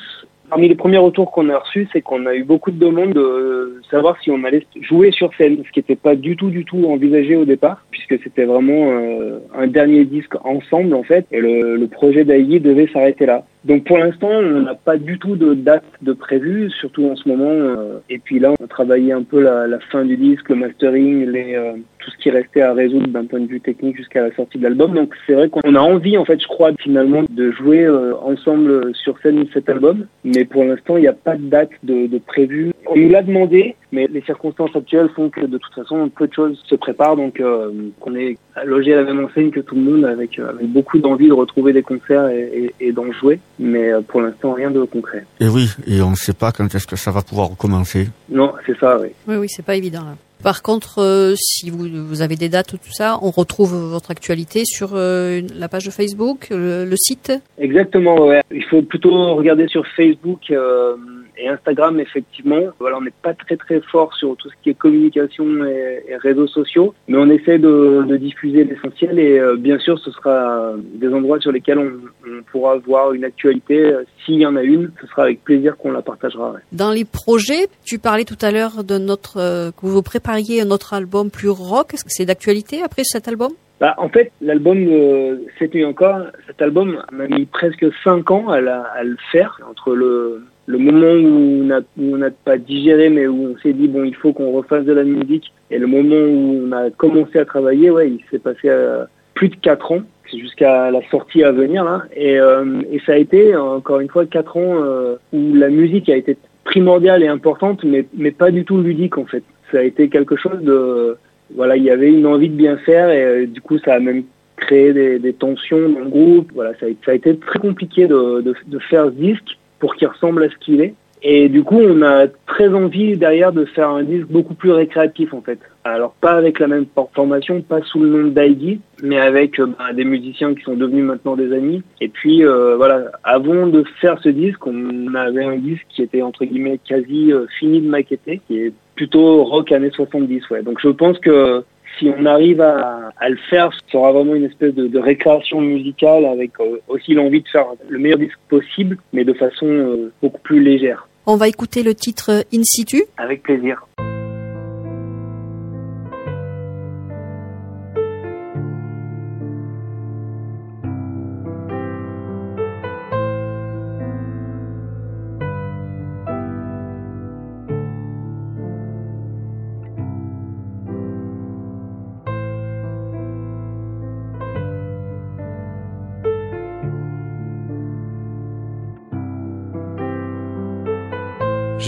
[0.50, 3.80] Parmi les premiers retours qu'on a reçus, c'est qu'on a eu beaucoup de demandes de
[3.90, 6.84] savoir si on allait jouer sur scène, ce qui n'était pas du tout, du tout
[6.90, 11.78] envisagé au départ, puisque c'était vraiment euh, un dernier disque ensemble en fait, et le,
[11.78, 13.46] le projet d'Aïe devait s'arrêter là.
[13.64, 17.30] Donc pour l'instant, on n'a pas du tout de date de prévu, surtout en ce
[17.30, 17.52] moment.
[17.52, 20.56] euh, et puis là, on a travaillé un peu la, la fin du disque, le
[20.56, 24.24] mastering, les, euh, tout ce qui restait à résoudre d'un point de vue technique jusqu'à
[24.24, 24.94] la sortie de l'album.
[24.96, 28.96] Donc c'est vrai qu'on a envie, en fait, je crois, finalement, de jouer euh, ensemble
[28.96, 30.08] sur scène cet album.
[30.24, 32.72] Mais pour l'instant, il n'y a pas de date de, de prévu.
[32.88, 36.34] On nous l'a demandé, mais les circonstances actuelles font que de toute façon, peu de
[36.34, 37.16] choses se préparent.
[37.16, 37.70] Donc euh,
[38.02, 40.98] on est logé à la même enseigne que tout le monde, avec, euh, avec beaucoup
[40.98, 43.40] d'envie de retrouver des concerts et, et d'en jouer.
[43.60, 45.26] Mais euh, pour l'instant, rien de concret.
[45.40, 48.10] Et oui, et on ne sait pas quand est-ce que ça va pouvoir recommencer.
[48.30, 49.10] Non, c'est ça, oui.
[49.28, 50.16] Oui, oui, c'est pas évident là.
[50.44, 54.10] Par contre, euh, si vous, vous avez des dates ou tout ça, on retrouve votre
[54.10, 57.32] actualité sur euh, la page de Facebook, le, le site?
[57.60, 58.42] Exactement, ouais.
[58.50, 60.96] Il faut plutôt regarder sur Facebook euh,
[61.42, 62.62] et Instagram, effectivement.
[62.80, 66.16] Voilà, on n'est pas très très fort sur tout ce qui est communication et, et
[66.18, 70.74] réseaux sociaux, mais on essaie de, de diffuser l'essentiel et euh, bien sûr, ce sera
[70.96, 71.92] des endroits sur lesquels on,
[72.28, 73.78] on pourra voir une actualité.
[73.86, 76.52] Euh, S'il y en a une, ce sera avec plaisir qu'on la partagera.
[76.52, 76.60] ouais.
[76.72, 80.70] Dans les projets, tu parlais tout à l'heure de notre euh, que vous prépariez un
[80.72, 81.94] autre album plus rock.
[81.94, 83.52] Est-ce que c'est d'actualité après cet album?
[83.80, 88.50] Bah, en fait, l'album de Cette nuit encore, cet album m'a mis presque cinq ans
[88.50, 93.28] à, la- à le faire, entre le, le moment où on n'a pas digéré, mais
[93.28, 96.16] où on s'est dit, bon, il faut qu'on refasse de la musique, et le moment
[96.16, 100.02] où on a commencé à travailler, ouais, il s'est passé euh, plus de quatre ans,
[100.30, 104.10] c'est jusqu'à la sortie à venir, là, et, euh, et ça a été, encore une
[104.10, 108.64] fois, quatre ans euh, où la musique a été primordiale et importante, mais, pas du
[108.64, 109.44] tout ludique, en fait.
[109.72, 111.18] Ça a été quelque chose de
[111.56, 114.00] voilà, il y avait une envie de bien faire et euh, du coup, ça a
[114.00, 114.24] même
[114.56, 116.52] créé des, des tensions dans le groupe.
[116.54, 119.96] Voilà, ça a, ça a été très compliqué de, de, de faire ce disque pour
[119.96, 120.94] qu'il ressemble à ce qu'il est.
[121.24, 125.34] Et du coup, on a très envie derrière de faire un disque beaucoup plus récréatif
[125.34, 125.60] en fait.
[125.84, 129.94] Alors pas avec la même formation, pas sous le nom d'Aigui, mais avec euh, bah,
[129.94, 131.84] des musiciens qui sont devenus maintenant des amis.
[132.00, 136.24] Et puis euh, voilà, avant de faire ce disque, on avait un disque qui était
[136.24, 140.50] entre guillemets quasi euh, fini de maqueter, qui est plutôt rock années 70.
[140.50, 140.64] Ouais.
[140.64, 141.64] Donc je pense que
[142.02, 145.62] si on arrive à, à le faire, ce sera vraiment une espèce de, de récréation
[145.62, 150.12] musicale avec euh, aussi l'envie de faire le meilleur disque possible, mais de façon euh,
[150.22, 151.08] beaucoup plus légère.
[151.28, 153.04] On va écouter le titre In situ.
[153.18, 153.86] Avec plaisir.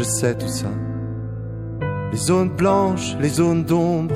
[0.03, 0.67] Je sais tout ça.
[2.11, 4.15] Les zones blanches, les zones d'ombre.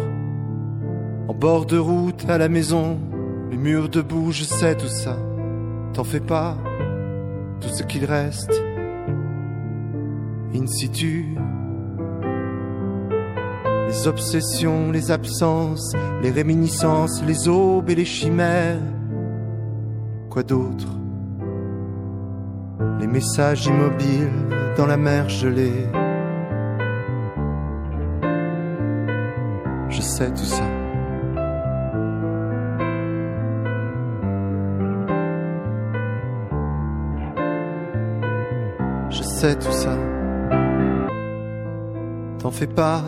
[1.30, 3.00] En bord de route à la maison,
[3.50, 5.18] les murs debout, je sais tout ça.
[5.94, 6.58] T'en fais pas,
[7.62, 8.52] tout ce qu'il reste.
[10.54, 11.38] In situ.
[13.88, 18.82] Les obsessions, les absences, les réminiscences, les aubes et les chimères.
[20.30, 21.00] Quoi d'autre?
[23.00, 25.88] Les messages immobiles dans la mer gelée.
[29.90, 30.64] Je sais tout ça.
[39.10, 39.98] Je sais tout ça.
[42.38, 43.02] T'en fais pas.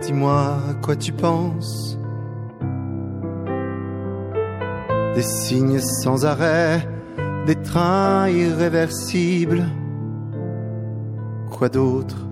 [0.00, 1.98] Dis-moi à quoi tu penses.
[5.14, 6.88] Des signes sans arrêt,
[7.46, 9.66] des trains irréversibles.
[11.50, 12.26] Quoi d'autre?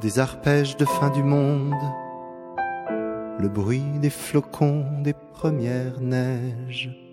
[0.00, 1.74] Des arpèges de fin du monde.
[3.40, 7.07] Le bruit des flocons des premières neiges.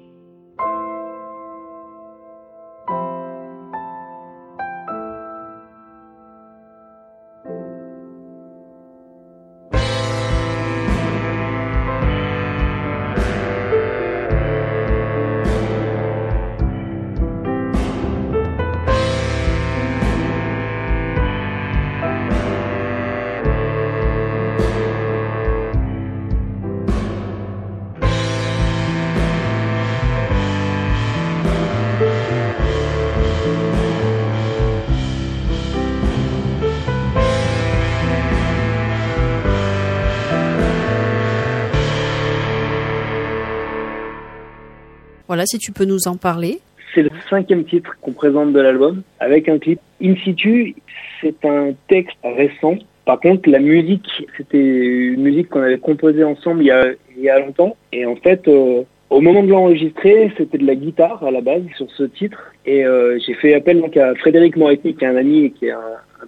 [45.36, 46.60] Voilà, si tu peux nous en parler.
[46.94, 49.82] C'est le cinquième titre qu'on présente de l'album, avec un clip.
[50.02, 50.78] In situ,
[51.20, 52.76] c'est un texte récent.
[53.04, 54.08] Par contre, la musique,
[54.38, 56.86] c'était une musique qu'on avait composée ensemble il y a,
[57.18, 57.76] il y a longtemps.
[57.92, 61.64] Et en fait, euh, au moment de l'enregistrer, c'était de la guitare à la base
[61.76, 62.54] sur ce titre.
[62.66, 65.66] Et euh, j'ai fait appel donc à Frédéric Moretti, qui est un ami et qui
[65.66, 65.82] est un,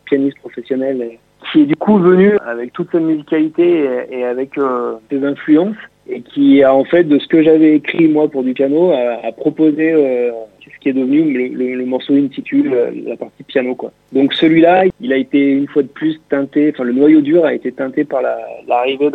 [0.04, 1.12] pianiste professionnel,
[1.50, 5.78] qui est du coup venu avec toute sa musicalité et, et avec euh, ses influences
[6.10, 9.26] et qui a en fait de ce que j'avais écrit moi pour du piano a,
[9.26, 10.32] a proposé euh,
[10.62, 13.92] ce qui est devenu le, le, le morceau in situ, la, la partie piano quoi.
[14.12, 17.54] Donc celui-là, il a été une fois de plus teinté, enfin le noyau dur a
[17.54, 18.22] été teinté par
[18.68, 19.10] l'arrivée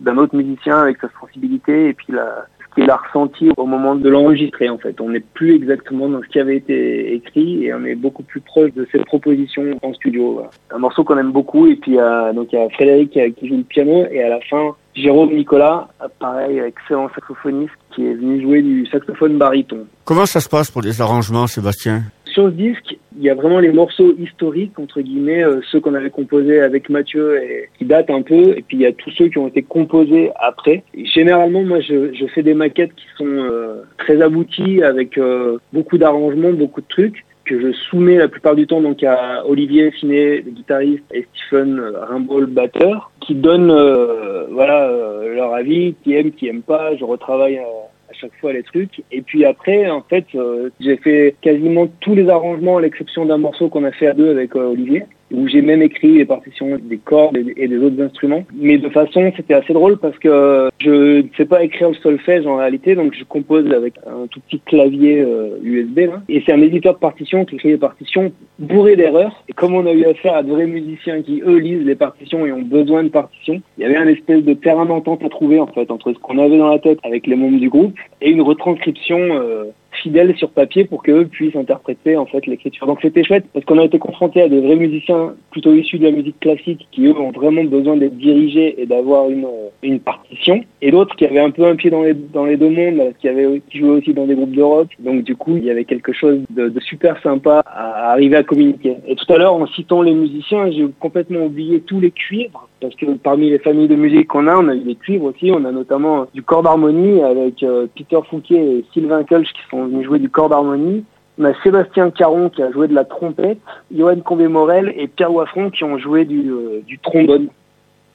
[0.00, 3.94] d'un autre musicien avec sa sensibilité et puis la, ce qu'il a ressenti au moment
[3.94, 5.00] de l'enregistrer en fait.
[5.00, 8.40] On n'est plus exactement dans ce qui avait été écrit et on est beaucoup plus
[8.40, 10.32] proche de cette proposition en studio.
[10.34, 10.50] Voilà.
[10.72, 13.56] Un morceau qu'on aime beaucoup et puis euh, donc il y a Frédéric qui joue
[13.56, 15.88] le piano et à la fin Jérôme Nicolas,
[16.18, 19.86] pareil, excellent saxophoniste, qui est venu jouer du saxophone baryton.
[20.04, 22.02] Comment ça se passe pour les arrangements, Sébastien?
[22.26, 25.94] Sur ce disque, il y a vraiment les morceaux historiques, entre guillemets, euh, ceux qu'on
[25.94, 29.10] avait composés avec Mathieu et qui datent un peu, et puis il y a tous
[29.10, 30.84] ceux qui ont été composés après.
[30.94, 35.58] Et généralement, moi, je, je, fais des maquettes qui sont euh, très abouties, avec euh,
[35.72, 39.90] beaucoup d'arrangements, beaucoup de trucs que je soumets la plupart du temps donc à Olivier
[39.90, 45.94] Finet, le guitariste, et Stephen Rimbaud, le batteur, qui donnent euh, voilà euh, leur avis,
[46.04, 46.94] qui aiment, qui aiment pas.
[46.96, 49.02] Je retravaille à, à chaque fois les trucs.
[49.10, 53.38] Et puis après, en fait, euh, j'ai fait quasiment tous les arrangements à l'exception d'un
[53.38, 56.98] morceau qu'on a fait à deux avec Olivier où j'ai même écrit les partitions des
[56.98, 58.44] cordes et des autres instruments.
[58.54, 62.46] Mais de façon, c'était assez drôle parce que je ne sais pas écrire le solfège
[62.46, 65.98] en réalité, donc je compose avec un tout petit clavier euh, USB.
[65.98, 66.22] Là.
[66.28, 69.44] Et c'est un éditeur de partitions qui écrit les partitions bourré d'erreurs.
[69.48, 72.46] Et comme on a eu affaire à de vrais musiciens qui, eux, lisent les partitions
[72.46, 75.60] et ont besoin de partitions, il y avait un espèce de terrain d'entente à trouver,
[75.60, 78.30] en fait, entre ce qu'on avait dans la tête avec les membres du groupe et
[78.30, 82.86] une retranscription euh, fidèles sur papier pour qu'eux puissent interpréter en fait l'écriture.
[82.86, 86.04] Donc c'était chouette parce qu'on a été confronté à des vrais musiciens plutôt issus de
[86.04, 89.46] la musique classique qui eux ont vraiment besoin d'être dirigés et d'avoir une
[89.82, 92.70] une partition et d'autres qui avaient un peu un pied dans les dans les deux
[92.70, 94.88] mondes qui avaient qui jouaient aussi dans des groupes de rock.
[94.98, 98.42] Donc du coup, il y avait quelque chose de, de super sympa à arriver à
[98.42, 98.96] communiquer.
[99.06, 102.94] Et tout à l'heure en citant les musiciens, j'ai complètement oublié tous les cuivres parce
[102.94, 105.50] que parmi les familles de musique qu'on a, on a eu des cuivres aussi.
[105.50, 109.77] On a notamment du corps d'harmonie avec euh, Peter Fouquet et Sylvain Kulch qui sont
[109.86, 111.04] venus jouer du corps d'harmonie.
[111.38, 113.58] On a Sébastien Caron qui a joué de la trompette,
[113.94, 117.48] Johan Combé-Morel et Pierre Waffron qui ont joué du, euh, du trombone.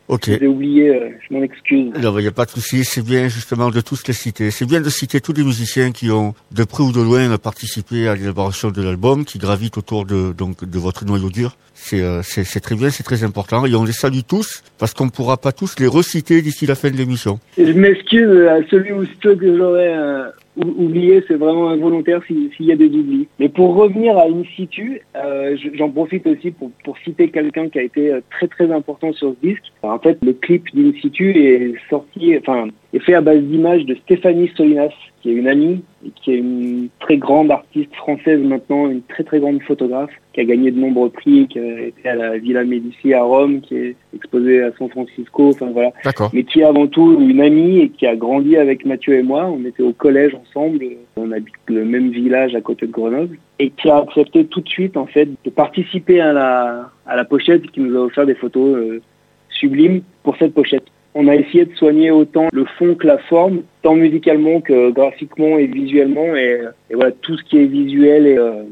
[0.09, 0.25] Ok.
[0.25, 1.93] J'ai oublié, euh, je m'en excuse.
[2.01, 2.83] Non, il n'y a pas de souci.
[2.83, 4.51] C'est bien justement de tous les citer.
[4.51, 8.09] C'est bien de citer tous les musiciens qui ont, de près ou de loin, participé
[8.09, 11.55] à l'élaboration de l'album, qui gravitent autour de donc de votre noyau dur.
[11.73, 13.65] C'est euh, c'est très bien, c'est très important.
[13.65, 16.75] Et on les salue tous parce qu'on ne pourra pas tous les reciter d'ici la
[16.75, 17.39] fin de l'émission.
[17.57, 20.25] Je m'excuse à celui ou ceux que j'aurais euh,
[20.57, 23.27] oublié, c'est vraiment involontaire s'il y a des oublis.
[23.39, 27.79] Mais pour revenir à In situ, euh, j'en profite aussi pour, pour citer quelqu'un qui
[27.79, 29.63] a été très très important sur ce disque.
[29.81, 33.95] En fait, le clip d'In situ est sorti, enfin, est fait à base d'images de
[33.95, 38.89] Stéphanie Solinas, qui est une amie et qui est une très grande artiste française maintenant,
[38.89, 42.15] une très très grande photographe, qui a gagné de nombreux prix, qui a été à
[42.15, 45.91] la Villa Médici à Rome, qui est exposée à San Francisco, enfin voilà.
[46.33, 49.45] Mais qui est avant tout une amie et qui a grandi avec Mathieu et moi.
[49.45, 50.85] On était au collège ensemble,
[51.15, 54.69] on habite le même village à côté de Grenoble, et qui a accepté tout de
[54.69, 58.35] suite en fait de participer à la à la pochette, qui nous a offert des
[58.35, 59.01] photos euh,
[59.49, 60.85] sublimes pour cette pochette.
[61.15, 65.57] On a essayé de soigner autant le fond que la forme, tant musicalement que graphiquement
[65.59, 66.35] et visuellement.
[66.35, 66.61] Et,
[66.91, 68.63] voilà, tout ce qui est visuel, euh,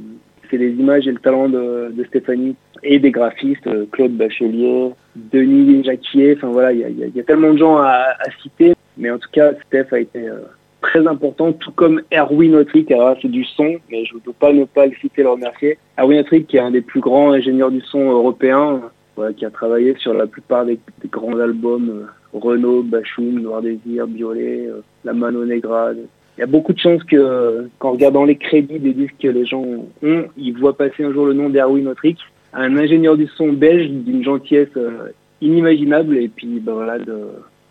[0.50, 4.90] c'est les images et le talent de, de Stéphanie et des graphistes, euh, Claude Bachelier,
[5.16, 6.36] Denis Jacquier.
[6.36, 8.74] Enfin voilà, il y a, y a, tellement de gens à, à, citer.
[8.98, 10.40] Mais en tout cas, Steph a été euh,
[10.82, 12.92] très important, tout comme Erwin Autric.
[12.92, 15.78] Alors c'est du son, mais je ne peux pas ne pas le citer, le remercier.
[15.98, 18.82] Erwin Autric, qui est un des plus grands ingénieurs du son européens,
[19.16, 24.08] voilà, qui a travaillé sur la plupart des, des grands albums Renault, Bachoum, Noir Désir,
[24.08, 25.92] Biolay, euh, La Mano Negra.
[26.38, 29.46] Il y a beaucoup de chances que, qu'en regardant les crédits des disques que les
[29.46, 29.64] gens
[30.02, 32.18] ont, ils voient passer un jour le nom d'Erwin Autric,
[32.54, 35.10] un ingénieur du son belge d'une gentillesse euh,
[35.42, 37.18] inimaginable, et puis ben voilà, de,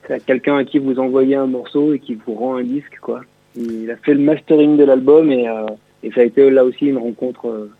[0.06, 3.22] c'est quelqu'un à qui vous envoyez un morceau et qui vous rend un disque, quoi.
[3.56, 5.66] Il a fait le mastering de l'album et, euh,
[6.02, 7.70] et ça a été là aussi une rencontre euh,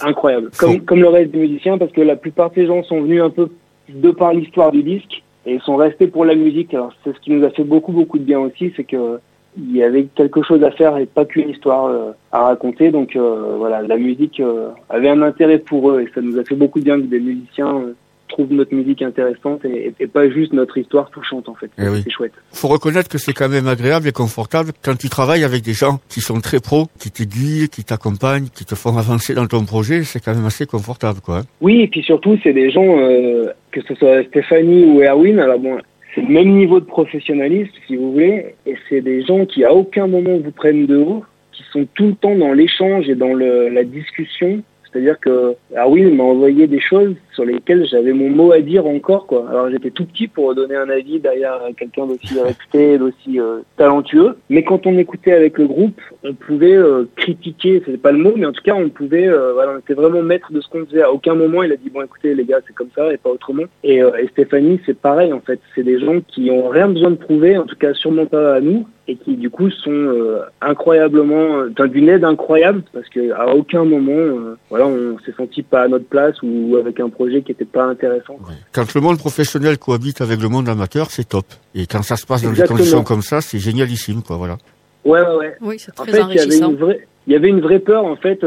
[0.00, 0.50] incroyable.
[0.58, 3.22] Comme, comme le reste des musiciens, parce que la plupart de ces gens sont venus
[3.22, 3.48] un peu
[3.88, 6.74] de par l'histoire du disque, et sont restés pour la musique.
[6.74, 9.20] Alors c'est ce qui nous a fait beaucoup beaucoup de bien aussi, c'est que
[9.56, 12.90] il y avait quelque chose à faire et pas qu'une histoire euh, à raconter.
[12.90, 16.44] Donc euh, voilà, la musique euh, avait un intérêt pour eux et ça nous a
[16.44, 17.82] fait beaucoup de bien que des musiciens
[18.30, 21.70] trouvent notre musique intéressante et, pas juste notre histoire touchante en fait.
[21.78, 22.32] Eh c'est chouette.
[22.52, 26.00] Faut reconnaître que c'est quand même agréable et confortable quand tu travailles avec des gens
[26.08, 30.02] qui sont très pros, qui t'aiguillent, qui t'accompagnent, qui te font avancer dans ton projet.
[30.04, 31.38] C'est quand même assez confortable, quoi.
[31.38, 31.42] Hein.
[31.60, 35.38] Oui, et puis surtout, c'est des gens, euh, que ce soit Stéphanie ou Erwin.
[35.38, 35.78] Alors bon,
[36.14, 39.72] c'est le même niveau de professionnalisme, si vous voulez, et c'est des gens qui à
[39.72, 43.34] aucun moment vous prennent de haut, qui sont tout le temps dans l'échange et dans
[43.34, 44.62] le, la discussion
[44.92, 45.54] c'est-à-dire que
[45.86, 49.46] oui, il m'a envoyé des choses sur lesquelles j'avais mon mot à dire encore quoi.
[49.48, 54.36] Alors j'étais tout petit pour donner un avis derrière quelqu'un d'aussi réputé, d'aussi euh, talentueux.
[54.50, 58.34] Mais quand on écoutait avec le groupe, on pouvait euh, critiquer, c'est pas le mot,
[58.36, 60.84] mais en tout cas on pouvait, euh, voilà, on était vraiment maître de ce qu'on
[60.84, 61.02] faisait.
[61.02, 63.30] À aucun moment il a dit bon écoutez les gars c'est comme ça et pas
[63.30, 63.64] autrement.
[63.84, 67.16] Et, et Stéphanie c'est pareil en fait, c'est des gens qui ont rien besoin de
[67.16, 71.64] prouver, en tout cas sûrement pas à nous, et qui du coup sont euh, incroyablement,
[71.78, 75.82] euh, d'une aide incroyable parce que à aucun moment, euh, voilà, on s'est senti pas
[75.82, 78.38] à notre place ou avec un projet qui était pas intéressant.
[78.72, 81.46] Quand le monde professionnel cohabite avec le monde amateur, c'est top.
[81.74, 84.58] Et quand ça se passe dans des conditions comme ça, c'est génialissime, quoi, voilà.
[85.04, 85.56] Ouais, ouais, ouais.
[85.60, 87.78] Oui, c'est très en fait, Il y, avait une vraie, il y avait une vraie
[87.78, 88.44] peur, en fait,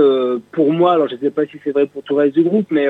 [0.51, 0.93] pour moi.
[0.93, 2.85] Alors, je sais pas si c'est vrai pour tout le reste du groupe, mais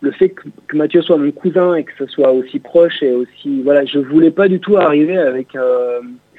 [0.00, 3.12] le fait que, que, Mathieu soit mon cousin et que ce soit aussi proche et
[3.12, 5.56] aussi, voilà, je voulais pas du tout arriver avec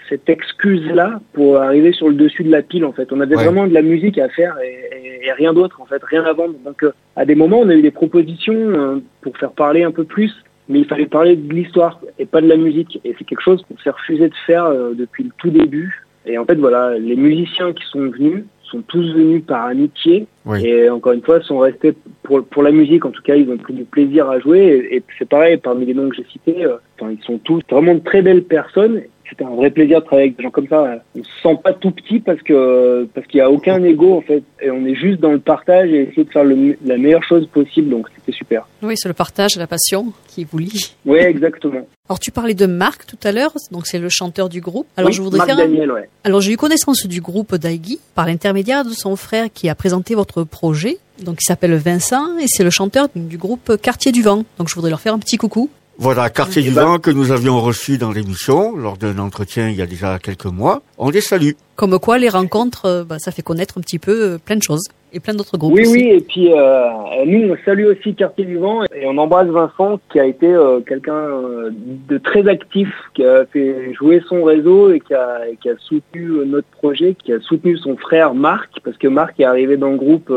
[0.10, 3.12] cette excuse-là pour arriver sur le dessus de la pile en fait.
[3.12, 6.24] On avait vraiment de la musique à faire et, et, rien d'autre en fait, rien
[6.24, 6.56] à vendre.
[6.66, 9.92] Donc euh, à des moments on a eu des propositions euh, pour faire parler un
[9.92, 10.34] peu plus,
[10.68, 13.00] mais il fallait parler de l'histoire et pas de la musique.
[13.06, 16.04] Et c'est quelque chose qu'on s'est refusé de faire euh, depuis le tout début.
[16.26, 20.28] Et en fait voilà, les musiciens qui sont venus sont tous venus par amitié
[20.64, 23.58] et encore une fois sont restés pour pour la musique en tout cas ils ont
[23.58, 26.68] pris du plaisir à jouer et, c'est pareil parmi les noms que j'ai cités
[27.02, 30.38] ils sont tous vraiment de très belles personnes c'était un vrai plaisir de travailler avec
[30.38, 31.02] des gens comme ça.
[31.16, 34.22] On se sent pas tout petit parce que parce qu'il y a aucun ego en
[34.22, 37.48] fait, et on est juste dans le partage et essayer de faire la meilleure chose
[37.48, 37.90] possible.
[37.90, 38.68] Donc c'était super.
[38.82, 40.96] Oui, c'est le partage, la passion qui vous lie.
[41.06, 41.88] Oui, exactement.
[42.10, 44.88] Alors tu parlais de Marc tout à l'heure, donc c'est le chanteur du groupe.
[44.98, 45.58] Alors je voudrais Marc faire.
[45.58, 46.10] Daniel, ouais.
[46.24, 50.16] Alors j'ai eu connaissance du groupe Daigui par l'intermédiaire de son frère qui a présenté
[50.16, 50.98] votre projet.
[51.24, 54.44] Donc il s'appelle Vincent et c'est le chanteur du groupe Quartier du Vent.
[54.58, 55.70] Donc je voudrais leur faire un petit coucou.
[56.02, 59.82] Voilà, quartier du vent que nous avions reçu dans l'émission lors d'un entretien il y
[59.82, 60.82] a déjà quelques mois.
[60.98, 61.52] On les salue.
[61.80, 64.62] Comme quoi, les rencontres, euh, bah, ça fait connaître un petit peu euh, plein de
[64.62, 65.74] choses et plein d'autres groupes.
[65.74, 65.94] Oui, aussi.
[65.94, 66.90] oui, et puis euh,
[67.26, 70.82] nous, on salue aussi Quartier du Vent et on embrasse Vincent qui a été euh,
[70.82, 71.30] quelqu'un
[71.72, 76.46] de très actif, qui a fait jouer son réseau et qui a, qui a soutenu
[76.46, 79.98] notre projet, qui a soutenu son frère Marc, parce que Marc est arrivé dans le
[79.98, 80.32] groupe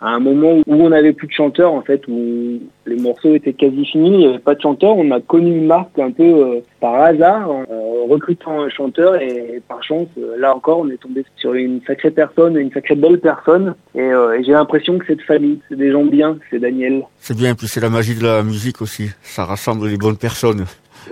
[0.00, 3.52] à un moment où on n'avait plus de chanteur, en fait, où les morceaux étaient
[3.52, 4.96] quasi finis, il n'y avait pas de chanteur.
[4.96, 10.08] On a connu Marc un peu par hasard en recrutant un chanteur et par chance,
[10.38, 13.74] là encore, on est tombé sur une sacrée personne, une sacrée belle personne.
[13.96, 17.02] Euh, et, j'ai l'impression que c'est de famille, c'est des gens bien, c'est Daniel.
[17.18, 19.10] C'est bien, puis c'est la magie de la musique aussi.
[19.22, 20.64] Ça rassemble les bonnes personnes.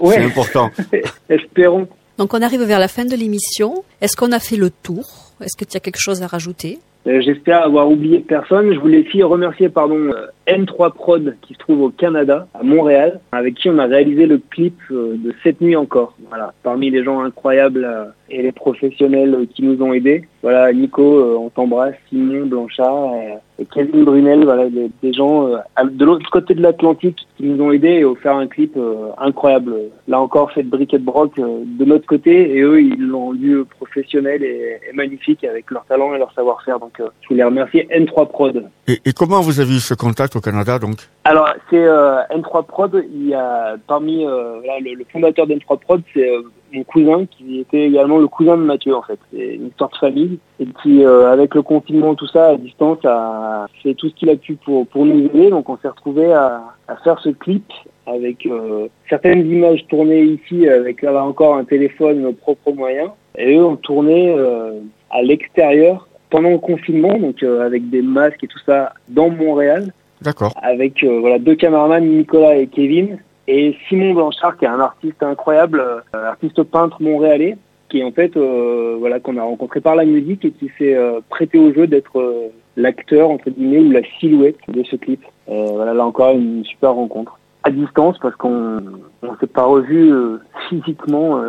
[0.05, 0.71] C'est important.
[1.29, 1.89] Espérons.
[2.19, 3.85] Donc on arrive vers la fin de l'émission.
[4.01, 5.33] Est-ce qu'on a fait le tour?
[5.41, 6.79] Est-ce que tu as quelque chose à rajouter?
[7.07, 8.75] J'espère avoir oublié personne.
[8.75, 13.21] Je voulais aussi remercier pardon euh, N3 Prod qui se trouve au Canada, à Montréal,
[13.33, 16.15] avec qui on a réalisé le clip de Cette nuit encore.
[16.29, 20.25] Voilà, parmi les gens incroyables et les professionnels qui nous ont aidés.
[20.43, 23.15] Voilà, Nico, euh, on t'embrasse, Simon Blanchard,
[23.59, 27.73] et, Kevin Brunel, voilà, des, gens euh, de l'autre côté de l'Atlantique qui nous ont
[27.73, 29.75] aidés et ont un clip euh, incroyable.
[30.09, 33.65] Là encore, fait de briquet de broc de notre côté, et eux, ils l'ont rendu
[33.69, 36.79] professionnel et, magnifique avec leur talent et leur savoir-faire.
[36.99, 38.69] Donc, je voulais remercier N3 Prod.
[38.89, 40.99] Et, et, comment vous avez eu ce contact au Canada, donc?
[41.25, 43.05] Alors, c'est N3 Prod.
[43.13, 46.29] Il y a parmi le, le, fondateur d'N3 Prod, c'est
[46.73, 49.19] mon cousin qui était également le cousin de Mathieu en fait.
[49.33, 52.99] C'est une histoire de famille et qui, euh, avec le confinement tout ça à distance,
[53.05, 55.51] a fait tout ce qu'il a pu pour pour nous aider.
[55.51, 57.65] Donc on s'est retrouvé à, à, faire ce clip
[58.07, 63.57] avec euh, certaines images tournées ici avec là encore un téléphone nos propres moyens et
[63.57, 64.81] eux ont tourné euh,
[65.11, 69.93] à l'extérieur pendant le confinement donc avec des masques et tout ça dans Montréal.
[70.23, 70.53] D'accord.
[70.63, 73.19] Avec voilà deux caméramans Nicolas et Kevin
[73.51, 77.57] et Simon Blanchard, qui est un artiste incroyable, euh, artiste peintre montréalais,
[77.89, 80.95] qui est en fait euh, voilà qu'on a rencontré par la musique et qui s'est
[80.95, 85.25] euh, prêté au jeu d'être l'acteur entre guillemets ou la silhouette de ce clip.
[85.49, 88.81] voilà là encore une super rencontre à distance parce qu'on
[89.23, 90.13] on s'est pas revu
[90.69, 91.43] physiquement.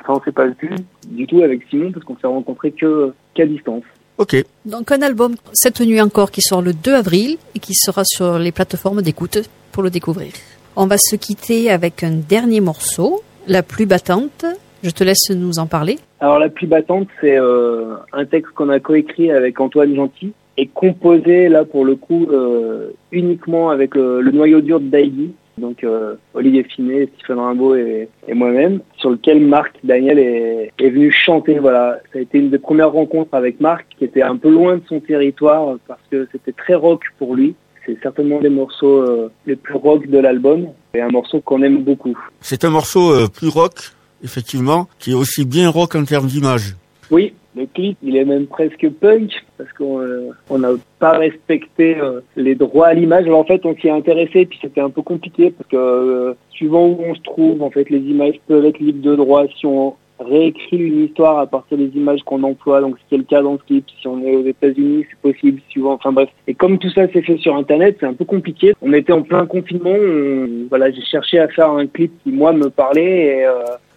[0.00, 0.70] Enfin, on s'est pas vu
[1.08, 3.84] du tout avec Simon parce qu'on s'est rencontré que qu'à distance.
[4.18, 4.36] Ok.
[4.64, 8.38] Donc un album cette nuit encore qui sort le 2 avril et qui sera sur
[8.38, 9.38] les plateformes d'écoute
[9.70, 10.32] pour le découvrir.
[10.74, 14.44] On va se quitter avec un dernier morceau, La plus battante.
[14.82, 15.98] Je te laisse nous en parler.
[16.20, 20.66] Alors La plus battante, c'est euh, un texte qu'on a coécrit avec Antoine Gentil et
[20.66, 25.30] composé là pour le coup euh, uniquement avec euh, le noyau dur de Daigi.
[25.58, 31.12] Donc euh, Olivier Finet, Stephen Rimbaud et, moi-même, sur lequel Marc Daniel est, est, venu
[31.12, 31.58] chanter.
[31.58, 34.76] Voilà, ça a été une des premières rencontres avec Marc, qui était un peu loin
[34.76, 37.54] de son territoire parce que c'était très rock pour lui.
[37.86, 41.82] C'est certainement des morceaux euh, les plus rock de l'album et un morceau qu'on aime
[41.82, 42.16] beaucoup.
[42.40, 43.92] C'est un morceau euh, plus rock,
[44.22, 46.76] effectivement, qui est aussi bien rock en termes d'image.
[47.10, 52.20] Oui, le clip, il est même presque punk parce qu'on euh, n'a pas respecté euh,
[52.36, 53.28] les droits à l'image.
[53.28, 56.86] En fait, on s'y est intéressé, puis c'était un peu compliqué parce que euh, suivant
[56.86, 59.94] où on se trouve, en fait, les images peuvent être libres de droit si on
[60.20, 62.80] réécrit une histoire à partir des images qu'on emploie.
[62.80, 65.32] Donc, ce qui est le cas dans ce clip, si on est aux États-Unis, c'est
[65.32, 65.60] possible.
[65.68, 66.28] Suivant, enfin bref.
[66.46, 68.74] Et comme tout ça s'est fait sur Internet, c'est un peu compliqué.
[68.82, 69.96] On était en plein confinement.
[70.70, 73.46] voilà, j'ai cherché à faire un clip qui moi me parlait et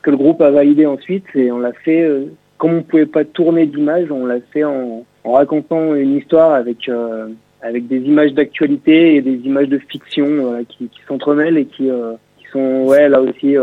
[0.03, 2.07] que le groupe a validé ensuite et on l'a fait
[2.61, 7.29] comme on pouvait pas tourner d'images, on l'a fait en, racontant une histoire avec euh,
[7.63, 12.13] avec des images d'actualité et des images de fiction euh, qui, s'entremêlent et qui, euh,
[12.37, 13.55] qui sont ouais là aussi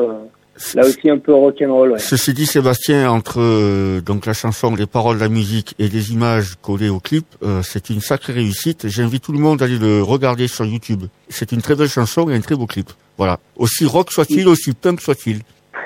[0.75, 1.93] là aussi un peu rock'n'roll.
[1.93, 1.99] Ouais.
[2.01, 6.89] Ceci dit, Sébastien, entre donc la chanson, les paroles, la musique et les images collées
[6.89, 7.27] au clip,
[7.63, 8.89] c'est une sacrée réussite.
[8.89, 11.05] J'invite tout le monde à aller le regarder sur YouTube.
[11.29, 12.91] C'est une très belle chanson et un très beau clip.
[13.17, 13.39] Voilà.
[13.57, 15.43] Aussi rock soit-il, aussi punk soit-il.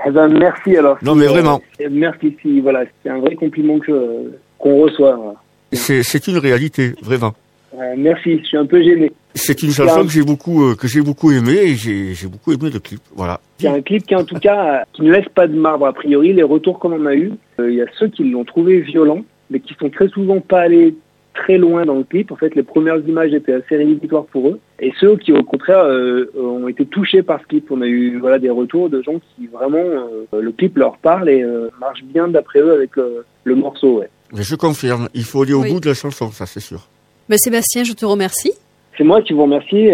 [0.07, 0.99] Eh ben, merci alors.
[1.03, 1.61] Non, mais vraiment.
[1.81, 5.35] Euh, merci, si, voilà, c'est un vrai compliment que qu'on reçoit.
[5.73, 7.35] C'est une réalité, vraiment.
[7.75, 9.13] Euh, merci, je suis un peu gêné.
[9.35, 12.69] C'est une chanson que j'ai beaucoup euh, que j'ai beaucoup aimé et j'ai beaucoup aimé
[12.71, 13.01] le clip.
[13.17, 13.41] Voilà.
[13.59, 16.35] C'est un clip qui en tout cas qui ne laisse pas de marbre a priori.
[16.35, 19.61] Les retours qu'on en a eu, il y a ceux qui l'ont trouvé violent, mais
[19.61, 20.95] qui sont très souvent pas allés
[21.35, 22.31] très loin dans le clip.
[22.33, 24.61] En fait, les premières images étaient assez rédhibitoires pour eux.
[24.81, 27.71] Et ceux qui, au contraire, euh, ont été touchés par ce clip.
[27.71, 31.29] On a eu voilà des retours de gens qui vraiment euh, le clip leur parle
[31.29, 34.01] et euh, marche bien d'après eux avec le morceau.
[34.01, 34.09] Ouais.
[34.33, 35.09] je confirme.
[35.15, 36.89] Il faut aller au bout de la chanson, ça c'est sûr.
[37.29, 38.53] Mais Sébastien, je te remercie.
[38.99, 39.89] C'est moi qui vous remercie.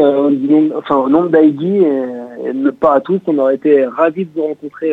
[0.74, 4.30] enfin, au nom d'Aigui et, et, de part à tous, on aurait été ravis de
[4.34, 4.92] vous rencontrer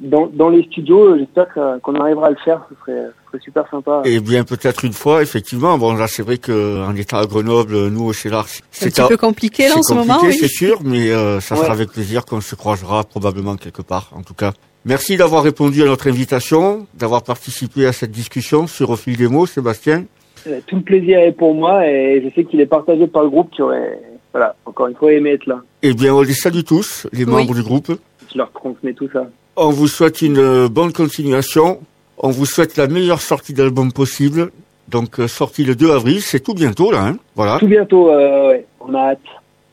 [0.00, 1.16] dans, dans les studios.
[1.18, 1.46] J'espère
[1.82, 2.66] qu'on arrivera à le faire.
[2.70, 4.02] Ce serait, super sympa.
[4.04, 5.76] Et bien peut-être une fois, effectivement.
[5.76, 9.16] Bon là, c'est vrai qu'en étant à Grenoble, nous au CELAR, c'est un petit peu
[9.16, 10.18] compliqué là en ce moment.
[10.22, 10.32] Oui.
[10.32, 14.10] C'est sûr, mais euh, ça sera avec plaisir qu'on se croisera probablement quelque part.
[14.14, 14.52] En tout cas,
[14.84, 19.28] merci d'avoir répondu à notre invitation, d'avoir participé à cette discussion sur Au fil des
[19.28, 20.04] mots, Sébastien.
[20.46, 23.30] Euh, tout le plaisir est pour moi et je sais qu'il est partagé par le
[23.30, 23.98] groupe qui aurait,
[24.32, 25.62] voilà, encore une fois aimé être là.
[25.82, 27.92] Eh bien, on les salue tous, les membres du groupe.
[28.30, 29.26] Je leur transmets tout ça.
[29.56, 31.80] On vous souhaite une euh, bonne continuation.
[32.18, 34.50] On vous souhaite la meilleure sortie d'album possible.
[34.88, 37.58] Donc euh, sortie le 2 avril, c'est tout bientôt là, hein voilà.
[37.58, 38.66] Tout bientôt, euh, ouais.
[38.80, 39.18] on a hâte.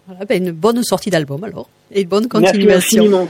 [0.08, 3.06] Voilà, ben une bonne sortie d'album alors et une bonne continuation.
[3.08, 3.30] Merci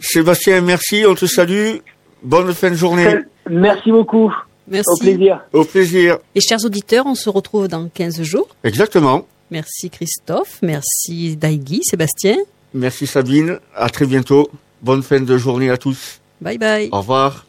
[0.00, 1.76] Sébastien, merci, on te salue.
[2.22, 3.18] Bonne fin de journée.
[3.50, 4.32] Merci beaucoup.
[4.68, 4.90] Merci.
[4.90, 5.40] Au plaisir.
[5.52, 6.18] Au plaisir.
[6.34, 8.48] Et chers auditeurs, on se retrouve dans 15 jours.
[8.64, 9.26] Exactement.
[9.50, 12.36] Merci Christophe, merci Daigui, Sébastien.
[12.74, 14.50] Merci Sabine, à très bientôt.
[14.82, 16.20] Bonne fin de journée à tous.
[16.40, 16.88] Bye bye.
[16.92, 17.47] Au revoir.